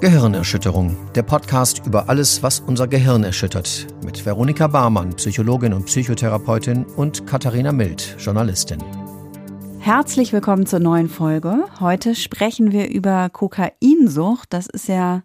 [0.00, 3.88] Gehirnerschütterung, der Podcast über alles, was unser Gehirn erschüttert.
[4.04, 8.78] Mit Veronika Barmann, Psychologin und Psychotherapeutin und Katharina Mild, Journalistin.
[9.80, 11.64] Herzlich willkommen zur neuen Folge.
[11.80, 14.52] Heute sprechen wir über Kokainsucht.
[14.52, 15.24] Das ist ja,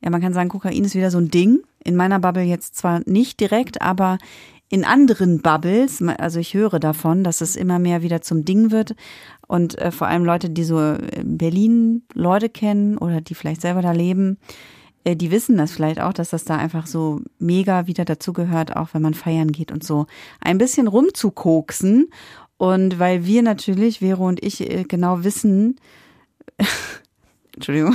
[0.00, 1.64] ja, man kann sagen, Kokain ist wieder so ein Ding.
[1.82, 4.18] In meiner Bubble jetzt zwar nicht direkt, aber
[4.68, 8.94] in anderen Bubbles, also ich höre davon, dass es immer mehr wieder zum Ding wird
[9.46, 13.82] und äh, vor allem Leute, die so in Berlin Leute kennen oder die vielleicht selber
[13.82, 14.38] da leben,
[15.04, 18.88] äh, die wissen das vielleicht auch, dass das da einfach so mega wieder dazugehört, auch
[18.92, 20.06] wenn man feiern geht und so.
[20.40, 22.10] Ein bisschen rumzukoksen.
[22.58, 25.76] Und weil wir natürlich, Vero und ich, äh, genau wissen,
[27.54, 27.94] Entschuldigung,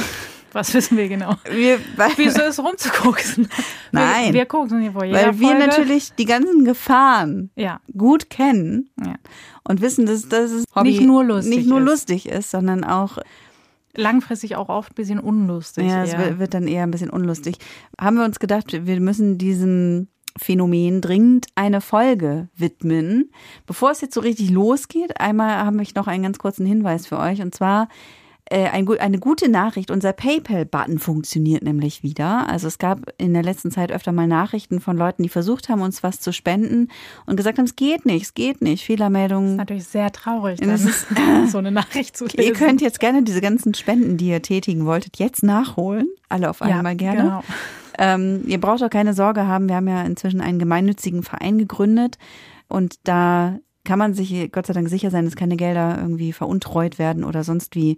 [0.54, 1.36] was wissen wir genau?
[1.50, 3.48] Wir, weil, Wieso ist rumzukoksen?
[3.92, 4.28] Nein.
[4.28, 5.68] Wir, wir koksen hier vor jeder Weil wir Folge.
[5.68, 7.80] natürlich die ganzen Gefahren ja.
[7.98, 9.16] gut kennen ja.
[9.64, 11.86] und wissen, dass, dass es Hobby nicht nur lustig nicht nur ist.
[11.86, 13.18] lustig ist, sondern auch
[13.96, 15.88] langfristig auch oft ein bisschen unlustig.
[15.88, 17.58] Ja, es wird dann eher ein bisschen unlustig.
[18.00, 23.32] Haben wir uns gedacht, wir müssen diesem Phänomen dringend eine Folge widmen.
[23.66, 27.20] Bevor es jetzt so richtig losgeht, einmal habe ich noch einen ganz kurzen Hinweis für
[27.20, 27.90] euch und zwar
[28.52, 29.92] äh, eine gute Nachricht.
[29.92, 32.50] Unser PayPal-Button funktioniert nämlich wieder.
[32.50, 35.82] Also es gab in der letzten Zeit öfter mal Nachrichten von Leuten, die versucht haben,
[35.82, 36.90] uns was zu spenden
[37.26, 38.84] und gesagt haben, es geht nicht, es geht nicht.
[38.84, 39.46] Fehlermeldungen.
[39.46, 41.08] Das ist natürlich sehr traurig, dann, ist,
[41.48, 42.42] so eine Nachricht zu lesen.
[42.42, 46.08] Ihr könnt jetzt gerne diese ganzen Spenden, die ihr tätigen wolltet, jetzt nachholen.
[46.28, 47.22] Alle auf einmal ja, gerne.
[47.22, 47.44] Genau.
[47.98, 49.70] Ähm, ihr braucht auch keine Sorge haben.
[49.70, 52.18] Wir haben ja inzwischen einen gemeinnützigen Verein gegründet
[52.68, 57.00] und da kann man sich Gott sei Dank sicher sein, dass keine Gelder irgendwie veruntreut
[57.00, 57.98] werden oder sonst wie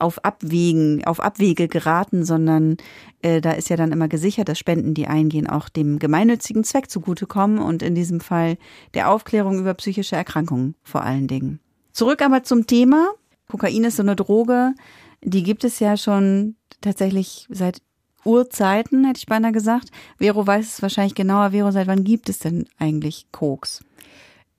[0.00, 2.76] auf Abwägen, auf Abwege geraten, sondern
[3.22, 6.90] äh, da ist ja dann immer gesichert, dass Spenden, die eingehen, auch dem gemeinnützigen Zweck
[6.90, 8.56] zugutekommen und in diesem Fall
[8.94, 11.60] der Aufklärung über psychische Erkrankungen vor allen Dingen.
[11.92, 13.10] Zurück aber zum Thema.
[13.48, 14.74] Kokain ist so eine Droge,
[15.22, 17.82] die gibt es ja schon tatsächlich seit
[18.24, 19.90] Urzeiten, hätte ich beinahe gesagt.
[20.18, 21.50] Vero weiß es wahrscheinlich genauer.
[21.50, 23.84] Vero, seit wann gibt es denn eigentlich Koks?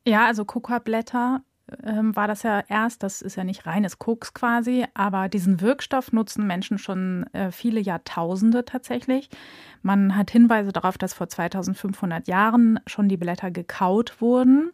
[0.06, 1.44] Ja, also Kokablätter
[1.86, 6.12] ähm, war das ja erst, das ist ja nicht reines Koks quasi, aber diesen Wirkstoff
[6.12, 9.30] nutzen Menschen schon äh, viele Jahrtausende tatsächlich.
[9.82, 14.72] Man hat Hinweise darauf, dass vor 2500 Jahren schon die Blätter gekaut wurden.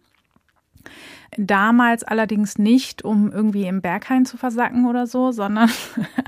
[1.38, 5.70] Damals allerdings nicht, um irgendwie im Berghain zu versacken oder so, sondern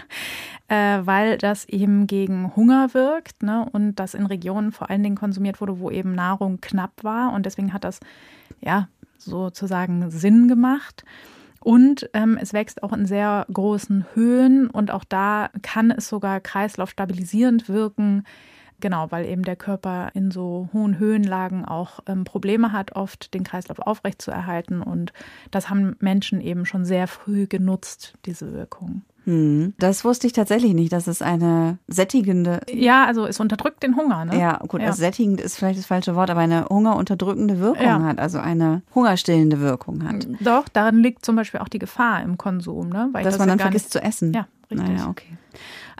[0.67, 5.15] äh, weil das eben gegen Hunger wirkt ne, und das in Regionen vor allen Dingen
[5.15, 7.33] konsumiert wurde, wo eben Nahrung knapp war.
[7.33, 7.99] Und deswegen hat das
[8.61, 8.87] ja
[9.19, 11.03] sozusagen Sinn gemacht.
[11.61, 16.39] Und ähm, es wächst auch in sehr großen Höhen und auch da kann es sogar
[16.39, 18.23] kreislaufstabilisierend wirken.
[18.81, 23.43] Genau, weil eben der Körper in so hohen Höhenlagen auch ähm, Probleme hat, oft den
[23.43, 24.81] Kreislauf aufrechtzuerhalten.
[24.81, 25.11] Und
[25.51, 29.01] das haben Menschen eben schon sehr früh genutzt, diese Wirkung.
[29.29, 29.75] Hm.
[29.77, 32.61] Das wusste ich tatsächlich nicht, dass es eine sättigende.
[32.67, 34.39] Ja, also es unterdrückt den Hunger, ne?
[34.39, 34.87] Ja, gut, ja.
[34.87, 38.01] Also sättigend ist vielleicht das falsche Wort, aber eine hungerunterdrückende Wirkung ja.
[38.01, 40.27] hat, also eine hungerstillende Wirkung hat.
[40.39, 43.09] Doch, darin liegt zum Beispiel auch die Gefahr im Konsum, ne?
[43.11, 44.33] Weil Dass das man dann vergisst zu essen.
[44.33, 44.89] Ja, richtig.
[44.89, 45.37] Naja, okay.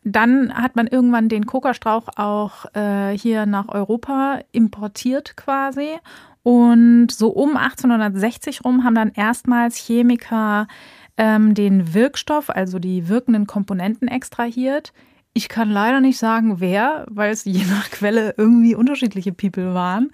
[0.03, 5.99] Dann hat man irgendwann den Kokastrauch auch äh, hier nach Europa importiert quasi.
[6.41, 10.67] Und so um 1860 rum haben dann erstmals Chemiker
[11.19, 14.93] ähm, den Wirkstoff, also die wirkenden Komponenten extrahiert.
[15.33, 20.11] Ich kann leider nicht sagen, wer, weil es je nach Quelle irgendwie unterschiedliche People waren.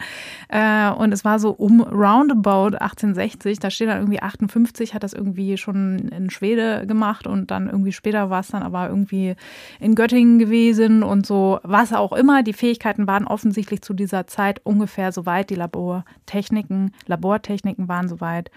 [0.50, 5.14] Äh, und es war so um roundabout 1860, da steht dann irgendwie 58, hat das
[5.14, 9.36] irgendwie schon in Schwede gemacht und dann irgendwie später war es dann aber irgendwie
[9.80, 12.42] in Göttingen gewesen und so, was auch immer.
[12.42, 18.22] Die Fähigkeiten waren offensichtlich zu dieser Zeit ungefähr so weit, die Labortechniken, Labortechniken waren so
[18.22, 18.56] weit ähm,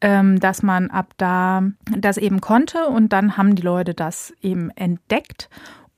[0.00, 1.62] dass man ab da
[1.96, 5.50] das eben konnte und dann haben die Leute das eben entdeckt.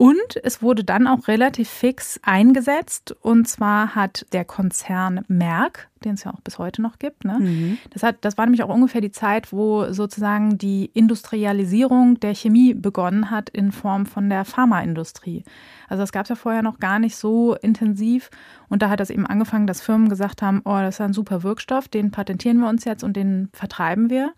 [0.03, 3.15] Und es wurde dann auch relativ fix eingesetzt.
[3.21, 7.39] Und zwar hat der Konzern Merck, den es ja auch bis heute noch gibt, ne?
[7.39, 7.79] Mhm.
[7.91, 12.75] das, hat, das war nämlich auch ungefähr die Zeit, wo sozusagen die Industrialisierung der Chemie
[12.75, 15.45] begonnen hat in Form von der Pharmaindustrie.
[15.89, 18.31] Also das gab es ja vorher noch gar nicht so intensiv.
[18.69, 21.45] Und da hat das eben angefangen, dass Firmen gesagt haben, oh, das ist ein super
[21.45, 24.33] Wirkstoff, den patentieren wir uns jetzt und den vertreiben wir.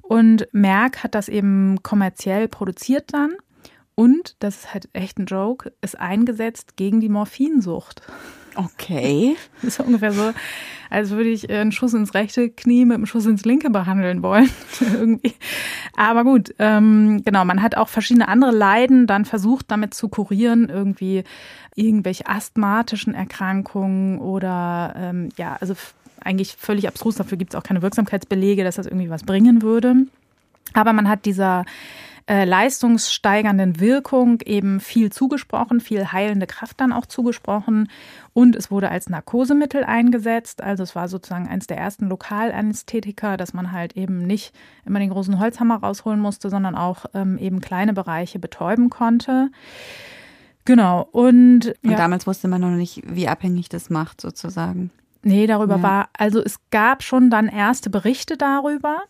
[0.00, 3.34] Und Merck hat das eben kommerziell produziert dann
[3.96, 8.02] und, das ist halt echt ein Joke, ist eingesetzt gegen die Morphinsucht.
[8.54, 9.36] Okay.
[9.62, 10.32] Das ist ungefähr so,
[10.90, 14.50] als würde ich einen Schuss ins rechte Knie mit einem Schuss ins linke behandeln wollen.
[14.80, 15.32] Irgendwie.
[15.96, 20.68] Aber gut, ähm, genau, man hat auch verschiedene andere Leiden dann versucht, damit zu kurieren,
[20.68, 21.24] irgendwie
[21.74, 25.74] irgendwelche asthmatischen Erkrankungen oder ähm, ja, also
[26.22, 29.94] eigentlich völlig abstrus, dafür gibt es auch keine Wirksamkeitsbelege, dass das irgendwie was bringen würde.
[30.74, 31.64] Aber man hat dieser
[32.28, 37.88] äh, leistungssteigernden Wirkung eben viel zugesprochen, viel heilende Kraft dann auch zugesprochen.
[38.32, 40.60] Und es wurde als Narkosemittel eingesetzt.
[40.60, 44.52] Also es war sozusagen eines der ersten Lokalanästhetika, dass man halt eben nicht
[44.84, 49.50] immer den großen Holzhammer rausholen musste, sondern auch ähm, eben kleine Bereiche betäuben konnte.
[50.64, 51.08] Genau.
[51.12, 51.96] Und, und ja.
[51.96, 54.90] damals wusste man noch nicht, wie abhängig das macht, sozusagen.
[55.22, 55.82] Nee, darüber ja.
[55.82, 59.02] war, also es gab schon dann erste Berichte darüber,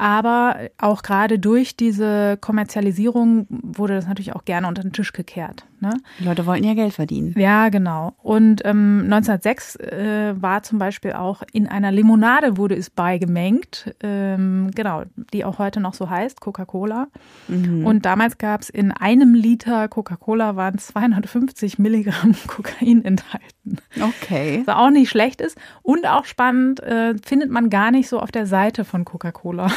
[0.00, 5.66] aber auch gerade durch diese Kommerzialisierung wurde das natürlich auch gerne unter den Tisch gekehrt.
[5.80, 5.94] Ne?
[6.18, 7.34] Die Leute wollten ja Geld verdienen.
[7.38, 8.12] Ja, genau.
[8.22, 14.70] Und ähm, 1906 äh, war zum Beispiel auch in einer Limonade wurde es beigemengt, ähm,
[14.74, 17.08] genau, die auch heute noch so heißt, Coca-Cola.
[17.48, 17.86] Mhm.
[17.86, 23.78] Und damals gab es in einem Liter Coca-Cola waren 250 Milligramm Kokain enthalten.
[24.00, 24.62] Okay.
[24.66, 25.56] Was auch nicht schlecht ist.
[25.82, 29.70] Und auch spannend, äh, findet man gar nicht so auf der Seite von Coca-Cola.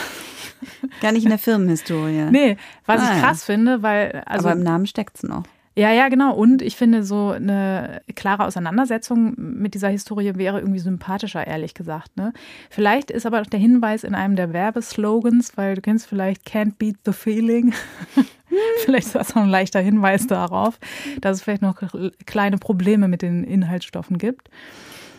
[1.02, 2.28] Gar nicht in der Firmenhistorie.
[2.32, 3.54] Nee, was ah, ich krass ja.
[3.54, 4.24] finde, weil.
[4.26, 5.44] Also, Aber im Namen steckt es noch.
[5.76, 6.36] Ja, ja, genau.
[6.36, 12.16] Und ich finde, so eine klare Auseinandersetzung mit dieser Historie wäre irgendwie sympathischer, ehrlich gesagt.
[12.16, 12.32] Ne?
[12.70, 16.98] Vielleicht ist aber der Hinweis in einem der Werbeslogans, weil du kennst vielleicht Can't Beat
[17.06, 17.74] the Feeling.
[18.86, 20.78] vielleicht ist das auch ein leichter Hinweis darauf,
[21.22, 21.82] dass es vielleicht noch
[22.28, 24.50] kleine Probleme mit den Inhaltsstoffen gibt.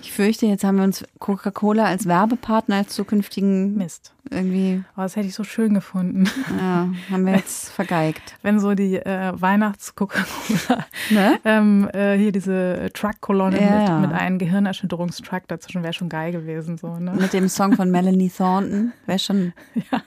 [0.04, 4.12] Ich fürchte, jetzt haben wir uns Coca-Cola als Werbepartner, als zukünftigen Mist.
[4.30, 4.84] Irgendwie.
[4.98, 6.28] Oh, das hätte ich so schön gefunden.
[6.58, 8.36] Ja, haben wir jetzt vergeigt.
[8.42, 11.38] Wenn so die äh, Weihnachts-Coca-Cola, ne?
[11.46, 13.98] ähm, äh, hier diese Truck-Kolonne ja.
[13.98, 16.76] mit, mit einem Gehirnerschütterungstruck dazwischen wäre schon geil gewesen.
[16.76, 17.12] So, ne?
[17.12, 19.54] Mit dem Song von Melanie Thornton wäre schon.
[19.90, 20.02] ja,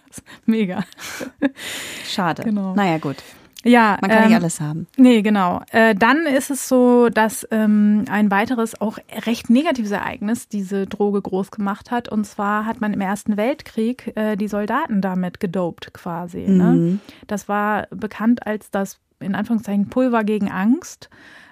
[0.45, 0.83] mega.
[2.05, 2.43] Schade.
[2.43, 2.75] Genau.
[2.75, 3.17] Naja, gut.
[3.67, 4.87] Ja, man kann ähm, nicht alles haben.
[4.97, 5.61] Nee, genau.
[5.71, 11.21] Äh, dann ist es so, dass ähm, ein weiteres auch recht negatives Ereignis diese Droge
[11.21, 12.09] groß gemacht hat.
[12.09, 16.47] Und zwar hat man im Ersten Weltkrieg äh, die Soldaten damit gedopt quasi.
[16.47, 16.47] Ne?
[16.47, 16.85] Mhm.
[16.85, 16.99] Ne?
[17.27, 21.09] Das war bekannt als das in Anführungszeichen Pulver gegen Angst.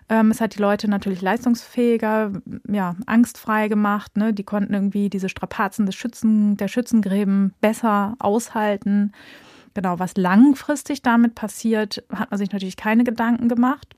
[0.08, 2.32] Ähm, es hat die Leute natürlich leistungsfähiger,
[2.68, 4.18] ja, angstfrei gemacht.
[4.18, 4.34] Ne?
[4.34, 9.14] Die konnten irgendwie diese Strapazen des Schützen, der Schützengräben besser aushalten.
[9.76, 13.96] Genau, was langfristig damit passiert, hat man sich natürlich keine Gedanken gemacht.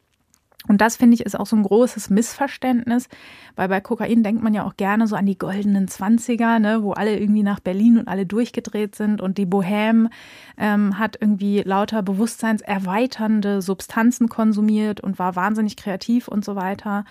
[0.67, 3.07] Und das finde ich ist auch so ein großes Missverständnis,
[3.55, 6.91] weil bei Kokain denkt man ja auch gerne so an die goldenen Zwanziger, ne, wo
[6.91, 10.09] alle irgendwie nach Berlin und alle durchgedreht sind und die Bohème
[10.57, 17.05] ähm, hat irgendwie lauter bewusstseinserweiternde Substanzen konsumiert und war wahnsinnig kreativ und so weiter.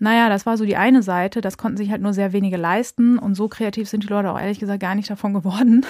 [0.00, 1.40] Naja, das war so die eine Seite.
[1.40, 3.18] Das konnten sich halt nur sehr wenige leisten.
[3.18, 5.84] Und so kreativ sind die Leute auch ehrlich gesagt gar nicht davon geworden.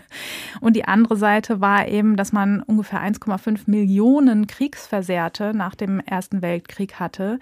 [0.60, 6.42] und die andere Seite war eben, dass man ungefähr 1,5 Millionen Kriegsversehrte nach dem Ersten
[6.42, 7.38] Weltkrieg hatte,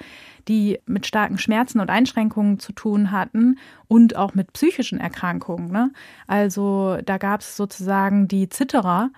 [0.49, 3.59] die mit starken Schmerzen und Einschränkungen zu tun hatten
[3.89, 5.71] und auch mit psychischen Erkrankungen.
[5.71, 5.93] Ne?
[6.27, 9.11] Also da gab es sozusagen die Zitterer,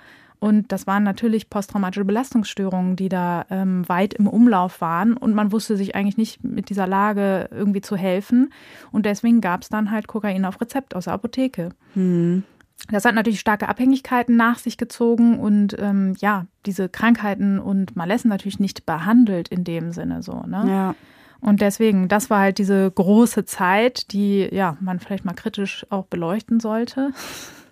[0.45, 5.17] und das waren natürlich posttraumatische Belastungsstörungen, die da ähm, weit im Umlauf waren.
[5.17, 8.53] Und man wusste sich eigentlich nicht mit dieser Lage irgendwie zu helfen.
[8.93, 11.71] Und deswegen gab es dann halt Kokain auf Rezept aus der Apotheke.
[11.95, 12.43] Mhm.
[12.91, 18.29] Das hat natürlich starke Abhängigkeiten nach sich gezogen und ähm, ja, diese Krankheiten und Malessen
[18.29, 20.43] natürlich nicht behandelt in dem Sinne so.
[20.47, 20.65] Ne?
[20.69, 20.95] Ja.
[21.41, 26.05] Und deswegen, das war halt diese große Zeit, die ja man vielleicht mal kritisch auch
[26.05, 27.13] beleuchten sollte.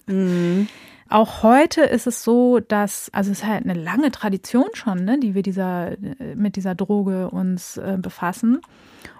[0.07, 0.69] Mhm.
[1.12, 5.20] Auch heute ist es so, dass, also es ist halt eine lange Tradition schon, ne,
[5.20, 5.91] die wir dieser,
[6.34, 8.63] mit dieser Droge uns äh, befassen.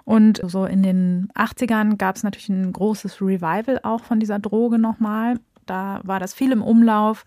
[0.03, 4.79] Und so in den 80ern gab es natürlich ein großes Revival auch von dieser Droge
[4.79, 5.35] nochmal.
[5.67, 7.25] Da war das viel im Umlauf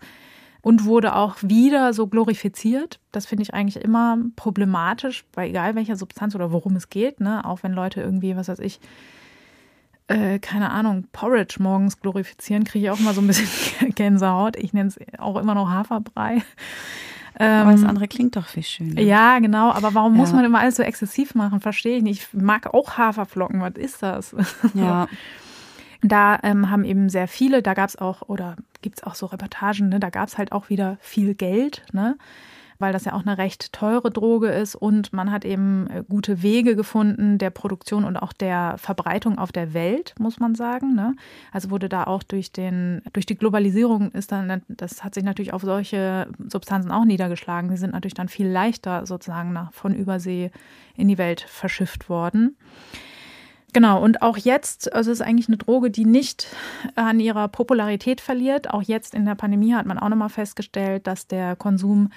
[0.61, 2.99] und wurde auch wieder so glorifiziert.
[3.13, 7.45] Das finde ich eigentlich immer problematisch, bei egal welcher Substanz oder worum es geht, ne?
[7.45, 8.81] Auch wenn Leute irgendwie, was weiß ich,
[10.07, 14.55] äh, keine Ahnung, Porridge morgens glorifizieren, kriege ich auch immer so ein bisschen Gänsehaut.
[14.55, 16.41] Ich nenne es auch immer noch Haferbrei.
[17.35, 19.01] aber das ähm, andere klingt doch viel schöner.
[19.01, 19.71] Ja, genau.
[19.71, 20.17] Aber warum ja.
[20.19, 21.59] muss man immer alles so exzessiv machen?
[21.59, 22.21] Verstehe ich nicht.
[22.21, 23.61] Ich mag auch Haferflocken.
[23.61, 24.35] Was ist das?
[24.73, 25.07] Ja.
[26.01, 29.25] Da ähm, haben eben sehr viele, da gab es auch, oder gibt es auch so
[29.25, 31.83] Reportagen, ne, da gab es halt auch wieder viel Geld.
[31.91, 32.17] Ne?
[32.79, 36.41] Weil das ja auch eine recht teure Droge ist und man hat eben äh, gute
[36.41, 40.95] Wege gefunden der Produktion und auch der Verbreitung auf der Welt, muss man sagen.
[40.95, 41.15] Ne?
[41.51, 45.53] Also wurde da auch durch den, durch die Globalisierung ist dann, das hat sich natürlich
[45.53, 47.69] auf solche Substanzen auch niedergeschlagen.
[47.69, 50.51] Die sind natürlich dann viel leichter sozusagen nach, von Übersee
[50.95, 52.57] in die Welt verschifft worden.
[53.73, 56.47] Genau, und auch jetzt, also es ist eigentlich eine Droge, die nicht
[56.95, 58.71] an ihrer Popularität verliert.
[58.71, 62.09] Auch jetzt in der Pandemie hat man auch nochmal festgestellt, dass der Konsum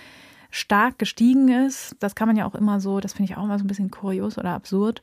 [0.50, 1.96] stark gestiegen ist.
[2.00, 3.90] Das kann man ja auch immer so, das finde ich auch immer so ein bisschen
[3.90, 5.02] kurios oder absurd,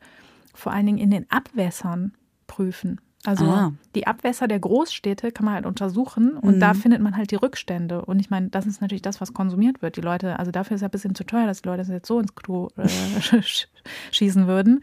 [0.54, 2.14] vor allen Dingen in den Abwässern
[2.48, 3.00] prüfen.
[3.26, 3.74] Also Ah.
[3.96, 8.06] die Abwässer der Großstädte kann man halt untersuchen und da findet man halt die Rückstände.
[8.06, 9.98] Und ich meine, das ist natürlich das, was konsumiert wird.
[9.98, 12.08] Die Leute, also dafür ist ja ein bisschen zu teuer, dass die Leute das jetzt
[12.08, 12.84] so ins Klo äh,
[13.20, 13.68] sch-
[14.12, 14.82] schießen würden.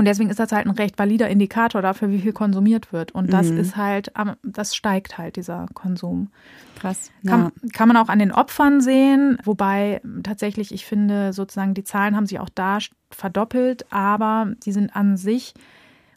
[0.00, 3.12] Und deswegen ist das halt ein recht valider Indikator dafür, wie viel konsumiert wird.
[3.12, 4.10] Und das ist halt,
[4.42, 6.30] das steigt halt, dieser Konsum.
[6.78, 7.10] Krass.
[7.26, 12.16] Kann, kann man auch an den Opfern sehen, wobei tatsächlich, ich finde, sozusagen die Zahlen
[12.16, 12.78] haben sich auch da
[13.10, 15.52] verdoppelt, aber die sind an sich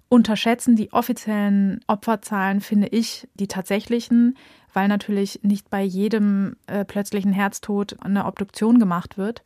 [0.08, 4.38] unterschätzen die offiziellen Opferzahlen, finde ich, die tatsächlichen,
[4.72, 9.44] weil natürlich nicht bei jedem äh, plötzlichen Herztod eine Obduktion gemacht wird.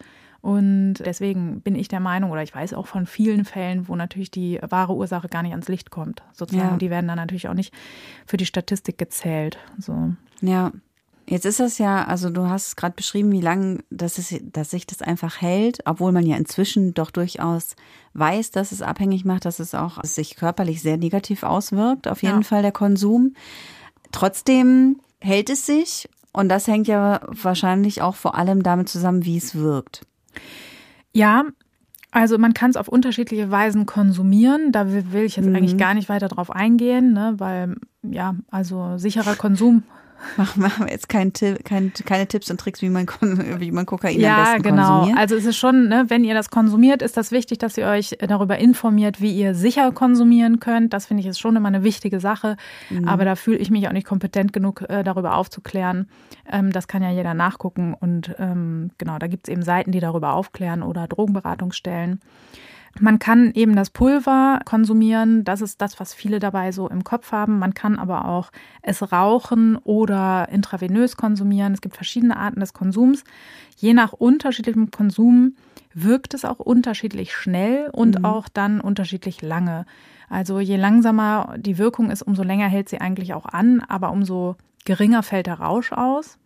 [0.48, 4.32] Und deswegen bin ich der Meinung, oder ich weiß auch von vielen Fällen, wo natürlich
[4.32, 6.24] die wahre Ursache gar nicht ans Licht kommt.
[6.32, 6.78] Sozusagen, Ja.
[6.78, 7.74] die werden dann natürlich auch nicht
[8.26, 9.58] für die Statistik gezählt.
[9.78, 10.14] So.
[10.40, 10.72] Ja.
[11.28, 14.88] Jetzt ist das ja, also du hast gerade beschrieben, wie lange das ist, dass sich
[14.88, 17.76] das einfach hält, obwohl man ja inzwischen doch durchaus
[18.14, 22.44] weiß, dass es abhängig macht, dass es auch sich körperlich sehr negativ auswirkt, auf jeden
[22.44, 22.44] Ja.
[22.44, 23.34] Fall der Konsum.
[24.14, 29.36] Trotzdem hält es sich und das hängt ja wahrscheinlich auch vor allem damit zusammen, wie
[29.36, 30.04] es wirkt.
[31.14, 31.46] Ja,
[32.12, 34.72] also man kann es auf unterschiedliche Weisen konsumieren.
[34.72, 39.36] Da will ich jetzt eigentlich gar nicht weiter drauf eingehen, ne, weil ja, also sicherer
[39.36, 39.84] Konsum.
[40.38, 44.22] Machen wir jetzt kein kein, keine Tipps und Tricks, wie man, wie man Kokain am
[44.22, 44.88] ja, besten genau.
[44.88, 45.18] konsumiert.
[45.18, 48.18] Also es ist schon, ne, wenn ihr das konsumiert, ist das wichtig, dass ihr euch
[48.20, 50.94] darüber informiert, wie ihr sicher konsumieren könnt.
[50.94, 52.58] Das finde ich ist schon immer eine wichtige Sache.
[53.06, 56.10] Aber da fühle ich mich auch nicht kompetent genug, äh, darüber aufzuklären.
[56.50, 57.94] Ähm, das kann ja jeder nachgucken.
[57.94, 62.22] Und ähm, genau, da gibt es eben Seiten, die darüber aufklären oder Drogenberatungsstellen.
[63.00, 65.44] Man kann eben das Pulver konsumieren.
[65.44, 67.60] Das ist das, was viele dabei so im Kopf haben.
[67.60, 68.52] Man kann aber auch
[68.82, 71.74] es rauchen oder intravenös konsumieren.
[71.74, 73.24] Es gibt verschiedene Arten des Konsums.
[73.78, 75.56] Je nach unterschiedlichem Konsum
[75.94, 79.86] wirkt es auch unterschiedlich schnell und auch dann unterschiedlich lange.
[80.30, 84.56] Also je langsamer die Wirkung ist, umso länger hält sie eigentlich auch an, aber umso
[84.86, 86.38] geringer fällt der Rausch aus.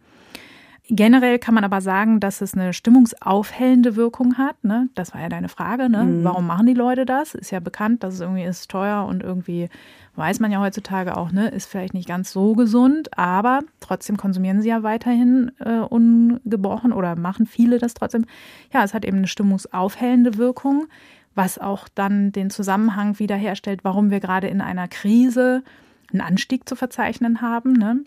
[0.94, 4.62] Generell kann man aber sagen, dass es eine stimmungsaufhellende Wirkung hat.
[4.62, 4.90] Ne?
[4.94, 5.90] Das war ja deine Frage.
[5.90, 6.20] Ne?
[6.22, 7.34] Warum machen die Leute das?
[7.34, 9.70] Ist ja bekannt, dass es irgendwie ist teuer und irgendwie
[10.18, 14.62] weiß man ja heutzutage auch, ne, ist vielleicht nicht ganz so gesund, aber trotzdem konsumieren
[14.62, 18.26] sie ja weiterhin äh, ungebrochen oder machen viele das trotzdem.
[18.74, 20.88] Ja, es hat eben eine stimmungsaufhellende Wirkung,
[21.36, 25.64] was auch dann den Zusammenhang wiederherstellt, warum wir gerade in einer Krise
[26.12, 27.72] einen Anstieg zu verzeichnen haben.
[27.72, 28.04] Ne?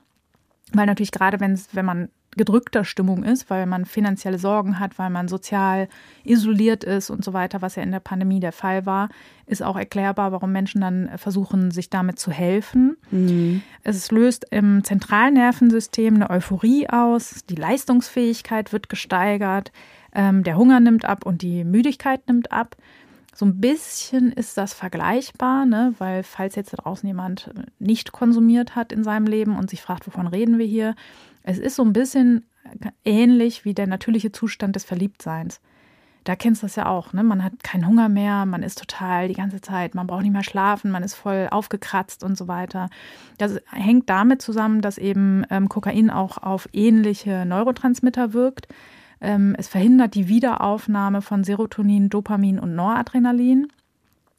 [0.73, 5.11] Weil natürlich gerade, wenn's, wenn man gedrückter Stimmung ist, weil man finanzielle Sorgen hat, weil
[5.11, 5.89] man sozial
[6.25, 9.09] isoliert ist und so weiter, was ja in der Pandemie der Fall war,
[9.47, 12.97] ist auch erklärbar, warum Menschen dann versuchen, sich damit zu helfen.
[13.83, 19.71] Es löst im Zentralnervensystem eine Euphorie aus, die Leistungsfähigkeit wird gesteigert,
[20.15, 22.77] ähm, der Hunger nimmt ab und die Müdigkeit nimmt ab.
[23.35, 25.95] So ein bisschen ist das vergleichbar, ne?
[25.99, 30.07] weil falls jetzt da draußen jemand nicht konsumiert hat in seinem Leben und sich fragt,
[30.07, 30.95] wovon reden wir hier,
[31.43, 32.47] es ist so ein bisschen
[33.05, 35.61] ähnlich wie der natürliche Zustand des Verliebtseins.
[36.25, 37.23] Da kennst du das ja auch, ne?
[37.23, 40.43] Man hat keinen Hunger mehr, man ist total die ganze Zeit, man braucht nicht mehr
[40.43, 42.89] schlafen, man ist voll aufgekratzt und so weiter.
[43.37, 48.69] Das hängt damit zusammen, dass eben ähm, Kokain auch auf ähnliche Neurotransmitter wirkt.
[49.25, 53.69] Ähm, es verhindert die Wiederaufnahme von Serotonin, Dopamin und Noradrenalin.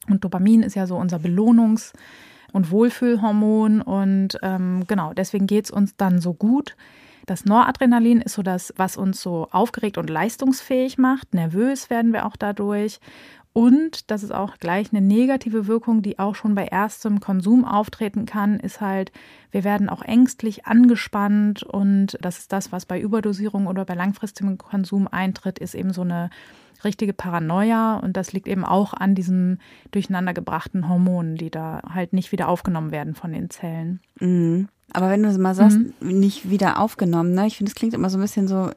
[0.07, 1.93] Und Dopamin ist ja so unser Belohnungs-
[2.53, 3.81] und Wohlfühlhormon.
[3.81, 6.75] Und ähm, genau, deswegen geht es uns dann so gut.
[7.25, 11.33] Das Noradrenalin ist so das, was uns so aufgeregt und leistungsfähig macht.
[11.33, 12.99] Nervös werden wir auch dadurch.
[13.57, 18.25] Und das ist auch gleich eine negative Wirkung, die auch schon bei erstem Konsum auftreten
[18.25, 19.13] kann, ist halt,
[19.49, 24.57] wir werden auch ängstlich angespannt und das ist das, was bei Überdosierung oder bei langfristigem
[24.57, 26.31] Konsum eintritt, ist eben so eine
[26.83, 32.33] richtige Paranoia und das liegt eben auch an diesen durcheinandergebrachten Hormonen, die da halt nicht
[32.33, 34.01] wieder aufgenommen werden von den Zellen.
[34.19, 34.67] Mhm.
[34.91, 37.47] Aber wenn du es mal sagst, nicht wieder aufgenommen, ne?
[37.47, 38.71] Ich finde, es klingt immer so ein bisschen so,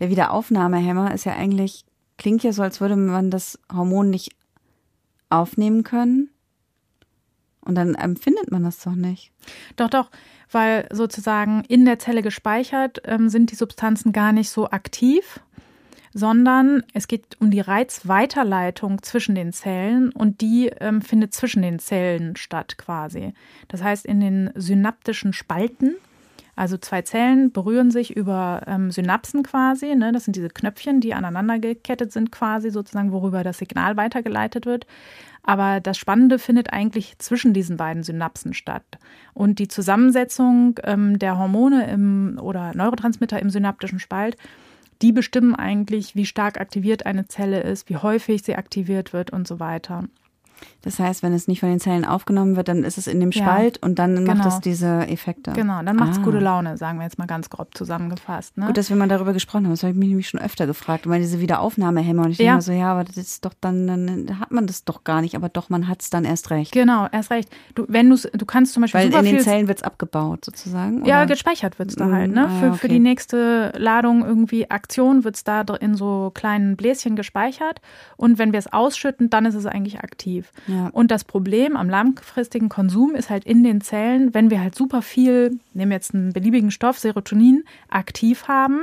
[0.00, 1.86] der Wiederaufnahmehemmer ist ja eigentlich,
[2.18, 4.34] klingt ja so, als würde man das Hormon nicht
[5.28, 6.30] aufnehmen können.
[7.64, 9.30] Und dann empfindet man das doch nicht.
[9.76, 10.10] Doch, doch,
[10.50, 15.40] weil sozusagen in der Zelle gespeichert ähm, sind die Substanzen gar nicht so aktiv,
[16.12, 21.78] sondern es geht um die Reizweiterleitung zwischen den Zellen und die ähm, findet zwischen den
[21.78, 23.32] Zellen statt quasi.
[23.68, 25.94] Das heißt, in den synaptischen Spalten,
[26.54, 30.12] also zwei Zellen berühren sich über ähm, Synapsen quasi, ne?
[30.12, 34.86] das sind diese Knöpfchen, die aneinander gekettet sind quasi, sozusagen, worüber das Signal weitergeleitet wird.
[35.42, 38.84] Aber das Spannende findet eigentlich zwischen diesen beiden Synapsen statt.
[39.34, 44.36] Und die Zusammensetzung ähm, der Hormone im, oder Neurotransmitter im synaptischen Spalt,
[45.00, 49.48] die bestimmen eigentlich, wie stark aktiviert eine Zelle ist, wie häufig sie aktiviert wird und
[49.48, 50.04] so weiter.
[50.82, 53.32] Das heißt, wenn es nicht von den Zellen aufgenommen wird, dann ist es in dem
[53.32, 54.48] Spalt ja, und dann macht genau.
[54.48, 55.52] es diese Effekte.
[55.52, 56.22] Genau, dann macht es ah.
[56.22, 58.56] gute Laune, sagen wir jetzt mal ganz grob zusammengefasst.
[58.58, 58.66] Ne?
[58.66, 59.72] Gut, dass wir mal darüber gesprochen haben.
[59.72, 61.08] Das habe ich mich nämlich schon öfter gefragt.
[61.08, 62.52] Weil diese Wiederaufnahmehämmer und ich ja.
[62.52, 65.36] denke so, ja, aber das ist doch dann, dann hat man das doch gar nicht,
[65.36, 66.72] aber doch, man hat es dann erst recht.
[66.72, 67.48] Genau, erst recht.
[67.74, 71.02] Du, wenn du du kannst zum Beispiel Weil in den Zellen wird es abgebaut sozusagen?
[71.02, 71.08] Oder?
[71.08, 72.32] Ja, gespeichert wird es da halt.
[72.32, 72.42] Ne?
[72.42, 72.78] Mm, ah, für, okay.
[72.78, 77.80] für die nächste Ladung irgendwie Aktion wird es da in so kleinen Bläschen gespeichert
[78.16, 80.51] und wenn wir es ausschütten, dann ist es eigentlich aktiv.
[80.66, 80.88] Ja.
[80.88, 85.02] Und das Problem am langfristigen Konsum ist halt in den Zellen, wenn wir halt super
[85.02, 88.80] viel, nehmen wir jetzt einen beliebigen Stoff, Serotonin, aktiv haben,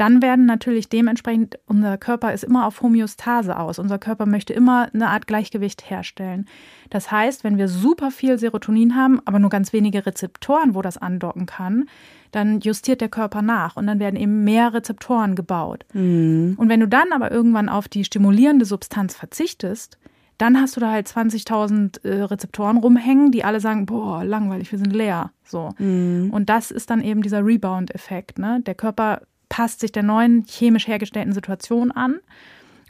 [0.00, 3.78] dann werden natürlich dementsprechend, unser Körper ist immer auf Homöostase aus.
[3.78, 6.46] Unser Körper möchte immer eine Art Gleichgewicht herstellen.
[6.88, 10.96] Das heißt, wenn wir super viel Serotonin haben, aber nur ganz wenige Rezeptoren, wo das
[10.96, 11.86] andocken kann,
[12.32, 15.84] dann justiert der Körper nach und dann werden eben mehr Rezeptoren gebaut.
[15.92, 16.54] Mhm.
[16.56, 19.98] Und wenn du dann aber irgendwann auf die stimulierende Substanz verzichtest,
[20.40, 24.78] dann hast du da halt 20.000 äh, Rezeptoren rumhängen, die alle sagen, boah, langweilig, wir
[24.78, 25.32] sind leer.
[25.44, 25.70] So.
[25.78, 26.30] Mhm.
[26.32, 28.38] Und das ist dann eben dieser Rebound-Effekt.
[28.38, 28.62] Ne?
[28.64, 29.20] Der Körper
[29.50, 32.20] passt sich der neuen chemisch hergestellten Situation an.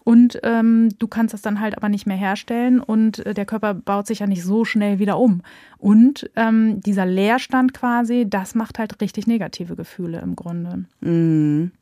[0.05, 3.75] Und ähm, du kannst das dann halt aber nicht mehr herstellen und äh, der Körper
[3.75, 5.43] baut sich ja nicht so schnell wieder um.
[5.77, 10.85] Und ähm, dieser Leerstand quasi, das macht halt richtig negative Gefühle im Grunde.
[11.01, 11.73] Mhm.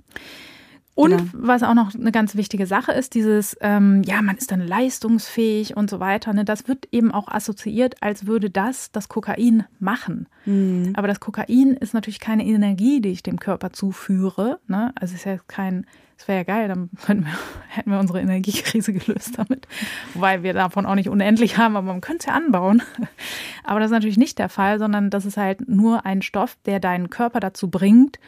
[0.99, 1.23] Und genau.
[1.33, 5.77] was auch noch eine ganz wichtige Sache ist, dieses, ähm, ja, man ist dann leistungsfähig
[5.77, 6.33] und so weiter.
[6.33, 6.45] Ne?
[6.45, 10.27] Das wird eben auch assoziiert, als würde das das Kokain machen.
[10.45, 10.95] Mhm.
[10.97, 14.59] Aber das Kokain ist natürlich keine Energie, die ich dem Körper zuführe.
[14.67, 14.91] Ne?
[14.97, 15.87] Also es ist ja kein,
[16.17, 17.33] es wäre ja geil, dann wir,
[17.69, 19.69] hätten wir unsere Energiekrise gelöst damit.
[20.15, 22.83] Wobei wir davon auch nicht unendlich haben, aber man könnte es ja anbauen.
[23.63, 26.81] Aber das ist natürlich nicht der Fall, sondern das ist halt nur ein Stoff, der
[26.81, 28.19] deinen Körper dazu bringt,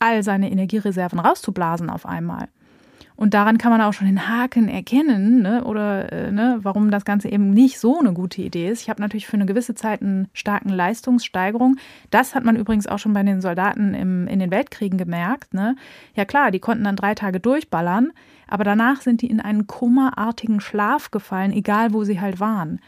[0.00, 2.48] all seine Energiereserven rauszublasen auf einmal.
[3.16, 5.64] Und daran kann man auch schon den Haken erkennen, ne?
[5.64, 6.58] oder äh, ne?
[6.62, 8.82] warum das Ganze eben nicht so eine gute Idee ist.
[8.82, 11.76] Ich habe natürlich für eine gewisse Zeit einen starken Leistungssteigerung.
[12.10, 15.54] Das hat man übrigens auch schon bei den Soldaten im, in den Weltkriegen gemerkt.
[15.54, 15.76] Ne?
[16.16, 18.10] Ja klar, die konnten dann drei Tage durchballern,
[18.48, 22.80] aber danach sind die in einen kummerartigen Schlaf gefallen, egal wo sie halt waren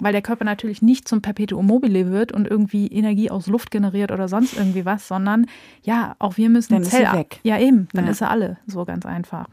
[0.00, 4.10] weil der Körper natürlich nicht zum Perpetuum mobile wird und irgendwie Energie aus Luft generiert
[4.10, 5.46] oder sonst irgendwie was, sondern
[5.82, 7.40] ja, auch wir müssen dann Zell ist weg.
[7.42, 8.10] Ja, eben, dann ja.
[8.10, 9.46] ist er alle, so ganz einfach.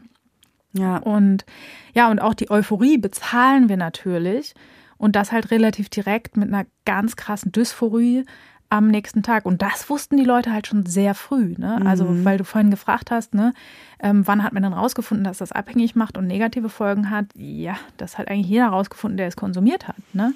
[0.72, 0.98] Ja.
[0.98, 1.44] Und
[1.94, 4.54] ja, und auch die Euphorie bezahlen wir natürlich
[4.96, 8.24] und das halt relativ direkt mit einer ganz krassen Dysphorie
[8.70, 9.46] am nächsten Tag.
[9.46, 11.54] Und das wussten die Leute halt schon sehr früh.
[11.56, 11.80] Ne?
[11.84, 12.24] Also, mhm.
[12.24, 13.54] weil du vorhin gefragt hast, ne,
[14.00, 17.26] ähm, wann hat man denn rausgefunden, dass das abhängig macht und negative Folgen hat?
[17.34, 19.96] Ja, das hat eigentlich jeder rausgefunden, der es konsumiert hat.
[20.12, 20.34] Ne?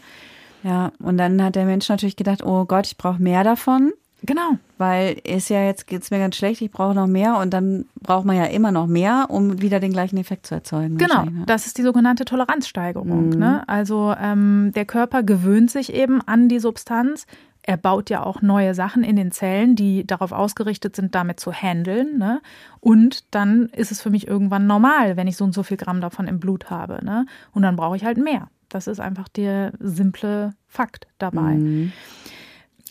[0.62, 3.92] Ja, und dann hat der Mensch natürlich gedacht, oh Gott, ich brauche mehr davon.
[4.24, 4.56] Genau.
[4.78, 8.24] Weil ist ja jetzt geht's mir ganz schlecht, ich brauche noch mehr und dann braucht
[8.24, 10.96] man ja immer noch mehr, um wieder den gleichen Effekt zu erzeugen.
[10.96, 13.30] Genau, das ist die sogenannte Toleranzsteigerung.
[13.30, 13.38] Mhm.
[13.38, 13.64] Ne?
[13.68, 17.26] Also ähm, der Körper gewöhnt sich eben an die Substanz,
[17.62, 21.52] er baut ja auch neue Sachen in den Zellen, die darauf ausgerichtet sind, damit zu
[21.52, 22.18] handeln.
[22.18, 22.40] Ne?
[22.80, 26.00] Und dann ist es für mich irgendwann normal, wenn ich so und so viel Gramm
[26.00, 27.04] davon im Blut habe.
[27.04, 27.26] Ne?
[27.52, 28.48] Und dann brauche ich halt mehr.
[28.68, 31.54] Das ist einfach der simple Fakt dabei.
[31.54, 31.92] Mhm.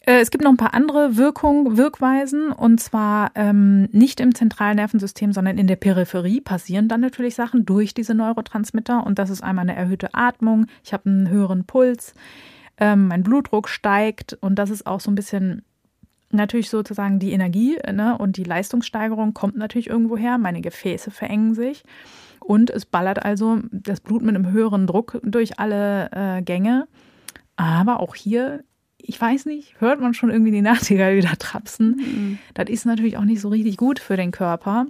[0.05, 4.77] Äh, es gibt noch ein paar andere Wirkungen, Wirkweisen und zwar ähm, nicht im zentralen
[4.77, 9.43] Nervensystem, sondern in der Peripherie passieren dann natürlich Sachen durch diese Neurotransmitter und das ist
[9.43, 12.15] einmal eine erhöhte Atmung, ich habe einen höheren Puls,
[12.77, 15.63] ähm, mein Blutdruck steigt und das ist auch so ein bisschen
[16.31, 20.37] natürlich sozusagen die Energie ne, und die Leistungssteigerung kommt natürlich irgendwo her.
[20.37, 21.83] Meine Gefäße verengen sich
[22.39, 26.87] und es ballert also das Blut mit einem höheren Druck durch alle äh, Gänge.
[27.55, 28.63] Aber auch hier,
[28.97, 31.97] ich weiß nicht, hört man schon irgendwie die Nachtigall wieder trapsen.
[31.97, 32.39] Mhm.
[32.53, 34.87] Das ist natürlich auch nicht so richtig gut für den Körper.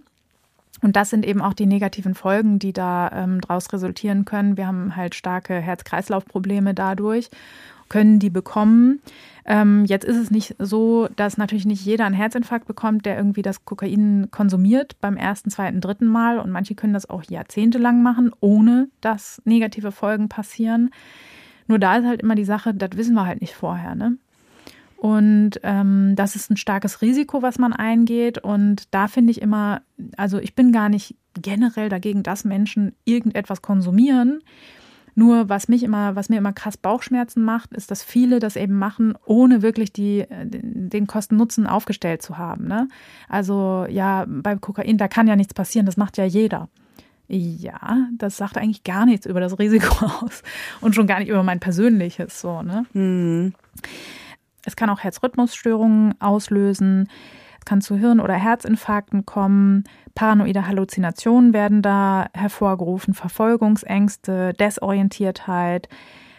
[0.82, 4.58] Und das sind eben auch die negativen Folgen, die da ähm, daraus resultieren können.
[4.58, 7.30] Wir haben halt starke Herz-Kreislauf-Probleme dadurch
[7.92, 9.02] können die bekommen.
[9.44, 13.42] Ähm, jetzt ist es nicht so, dass natürlich nicht jeder einen Herzinfarkt bekommt, der irgendwie
[13.42, 16.40] das Kokain konsumiert beim ersten, zweiten, dritten Mal.
[16.40, 20.90] Und manche können das auch jahrzehntelang machen, ohne dass negative Folgen passieren.
[21.68, 23.94] Nur da ist halt immer die Sache, das wissen wir halt nicht vorher.
[23.94, 24.16] Ne?
[25.02, 28.38] Und ähm, das ist ein starkes Risiko, was man eingeht.
[28.38, 29.82] Und da finde ich immer,
[30.16, 34.44] also ich bin gar nicht generell dagegen, dass Menschen irgendetwas konsumieren.
[35.16, 38.78] Nur was mich immer, was mir immer krass Bauchschmerzen macht, ist, dass viele das eben
[38.78, 42.68] machen, ohne wirklich die, den Kosten-Nutzen aufgestellt zu haben.
[42.68, 42.88] Ne?
[43.28, 46.70] Also ja, bei Kokain, da kann ja nichts passieren, das macht ja jeder.
[47.28, 50.44] Ja, das sagt eigentlich gar nichts über das Risiko aus
[50.80, 52.62] und schon gar nicht über mein persönliches so.
[52.62, 52.86] Ne?
[52.94, 53.54] Mhm.
[54.72, 57.10] Es kann auch Herzrhythmusstörungen auslösen.
[57.60, 59.84] Es kann zu Hirn- oder Herzinfarkten kommen.
[60.16, 65.90] Paranoide Halluzinationen werden da hervorgerufen, Verfolgungsängste, Desorientiertheit,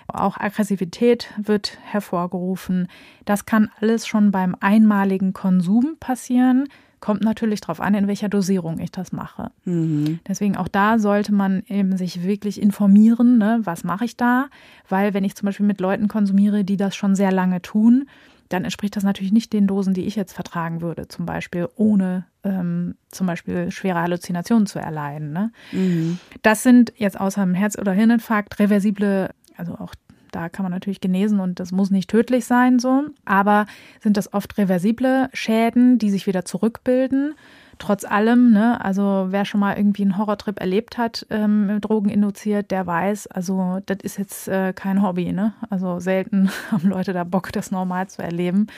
[0.09, 2.89] auch Aggressivität wird hervorgerufen.
[3.27, 6.69] Das kann alles schon beim einmaligen Konsum passieren.
[7.03, 9.51] Kommt natürlich darauf an, in welcher Dosierung ich das mache.
[9.65, 10.21] Mhm.
[10.29, 14.47] Deswegen auch da sollte man eben sich wirklich informieren, ne, was mache ich da?
[14.89, 18.07] Weil wenn ich zum Beispiel mit Leuten konsumiere, die das schon sehr lange tun,
[18.51, 22.25] dann entspricht das natürlich nicht den Dosen, die ich jetzt vertragen würde, zum Beispiel ohne
[22.45, 25.33] ähm, zum Beispiel schwere Halluzinationen zu erleiden.
[25.33, 25.51] Ne?
[25.73, 26.21] Mhm.
[26.43, 29.97] Das sind jetzt außer dem Herz- oder Hirninfarkt reversible, also auch
[30.33, 33.05] da kann man natürlich genesen und das muss nicht tödlich sein, so.
[33.25, 33.67] Aber
[34.01, 37.35] sind das oft reversible Schäden, die sich wieder zurückbilden
[37.83, 42.71] trotz allem, ne, also wer schon mal irgendwie einen Horrortrip erlebt hat, ähm, Drogen induziert,
[42.71, 45.55] der weiß, also das ist jetzt äh, kein Hobby, ne?
[45.69, 48.69] Also selten haben Leute da Bock, das normal zu erleben.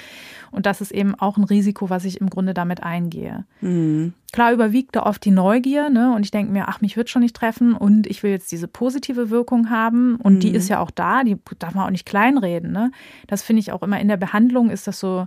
[0.52, 3.44] Und das ist eben auch ein Risiko, was ich im Grunde damit eingehe.
[3.60, 4.14] Mhm.
[4.32, 6.14] Klar überwiegt da oft die Neugier, ne?
[6.14, 8.68] Und ich denke mir, ach, mich wird schon nicht treffen und ich will jetzt diese
[8.68, 10.16] positive Wirkung haben.
[10.16, 10.40] Und mhm.
[10.40, 12.90] die ist ja auch da, die darf man auch nicht kleinreden, ne?
[13.26, 15.26] Das finde ich auch immer in der Behandlung ist das so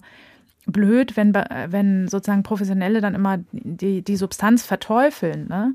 [0.68, 5.48] blöd, wenn, wenn sozusagen Professionelle dann immer die, die Substanz verteufeln.
[5.48, 5.74] Ne?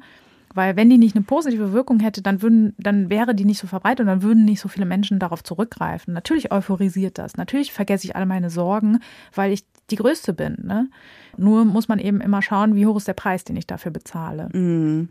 [0.54, 3.66] Weil wenn die nicht eine positive Wirkung hätte, dann würden, dann wäre die nicht so
[3.66, 6.12] verbreitet und dann würden nicht so viele Menschen darauf zurückgreifen.
[6.12, 7.36] Natürlich euphorisiert das.
[7.36, 9.00] Natürlich vergesse ich alle meine Sorgen,
[9.34, 10.58] weil ich die Größte bin.
[10.62, 10.88] Ne?
[11.36, 14.48] Nur muss man eben immer schauen, wie hoch ist der Preis, den ich dafür bezahle.
[14.52, 15.08] Mhm.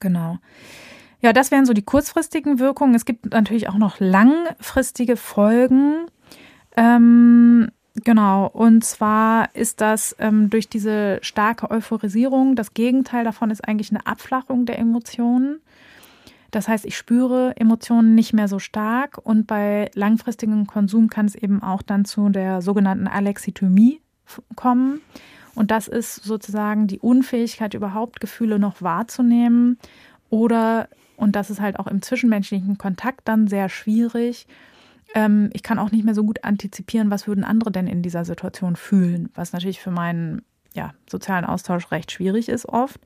[0.00, 0.38] Genau.
[1.20, 2.94] Ja, das wären so die kurzfristigen Wirkungen.
[2.94, 6.06] Es gibt natürlich auch noch langfristige Folgen.
[6.76, 7.70] Ähm,
[8.04, 13.90] Genau, und zwar ist das ähm, durch diese starke Euphorisierung, das Gegenteil davon ist eigentlich
[13.90, 15.60] eine Abflachung der Emotionen.
[16.50, 21.34] Das heißt, ich spüre Emotionen nicht mehr so stark und bei langfristigem Konsum kann es
[21.34, 24.00] eben auch dann zu der sogenannten Alexithymie
[24.56, 25.00] kommen.
[25.54, 29.78] Und das ist sozusagen die Unfähigkeit, überhaupt Gefühle noch wahrzunehmen
[30.28, 34.46] oder, und das ist halt auch im zwischenmenschlichen Kontakt dann sehr schwierig,
[35.16, 38.26] ähm, ich kann auch nicht mehr so gut antizipieren, was würden andere denn in dieser
[38.26, 40.42] Situation fühlen, was natürlich für meinen
[40.74, 43.00] ja, sozialen Austausch recht schwierig ist oft.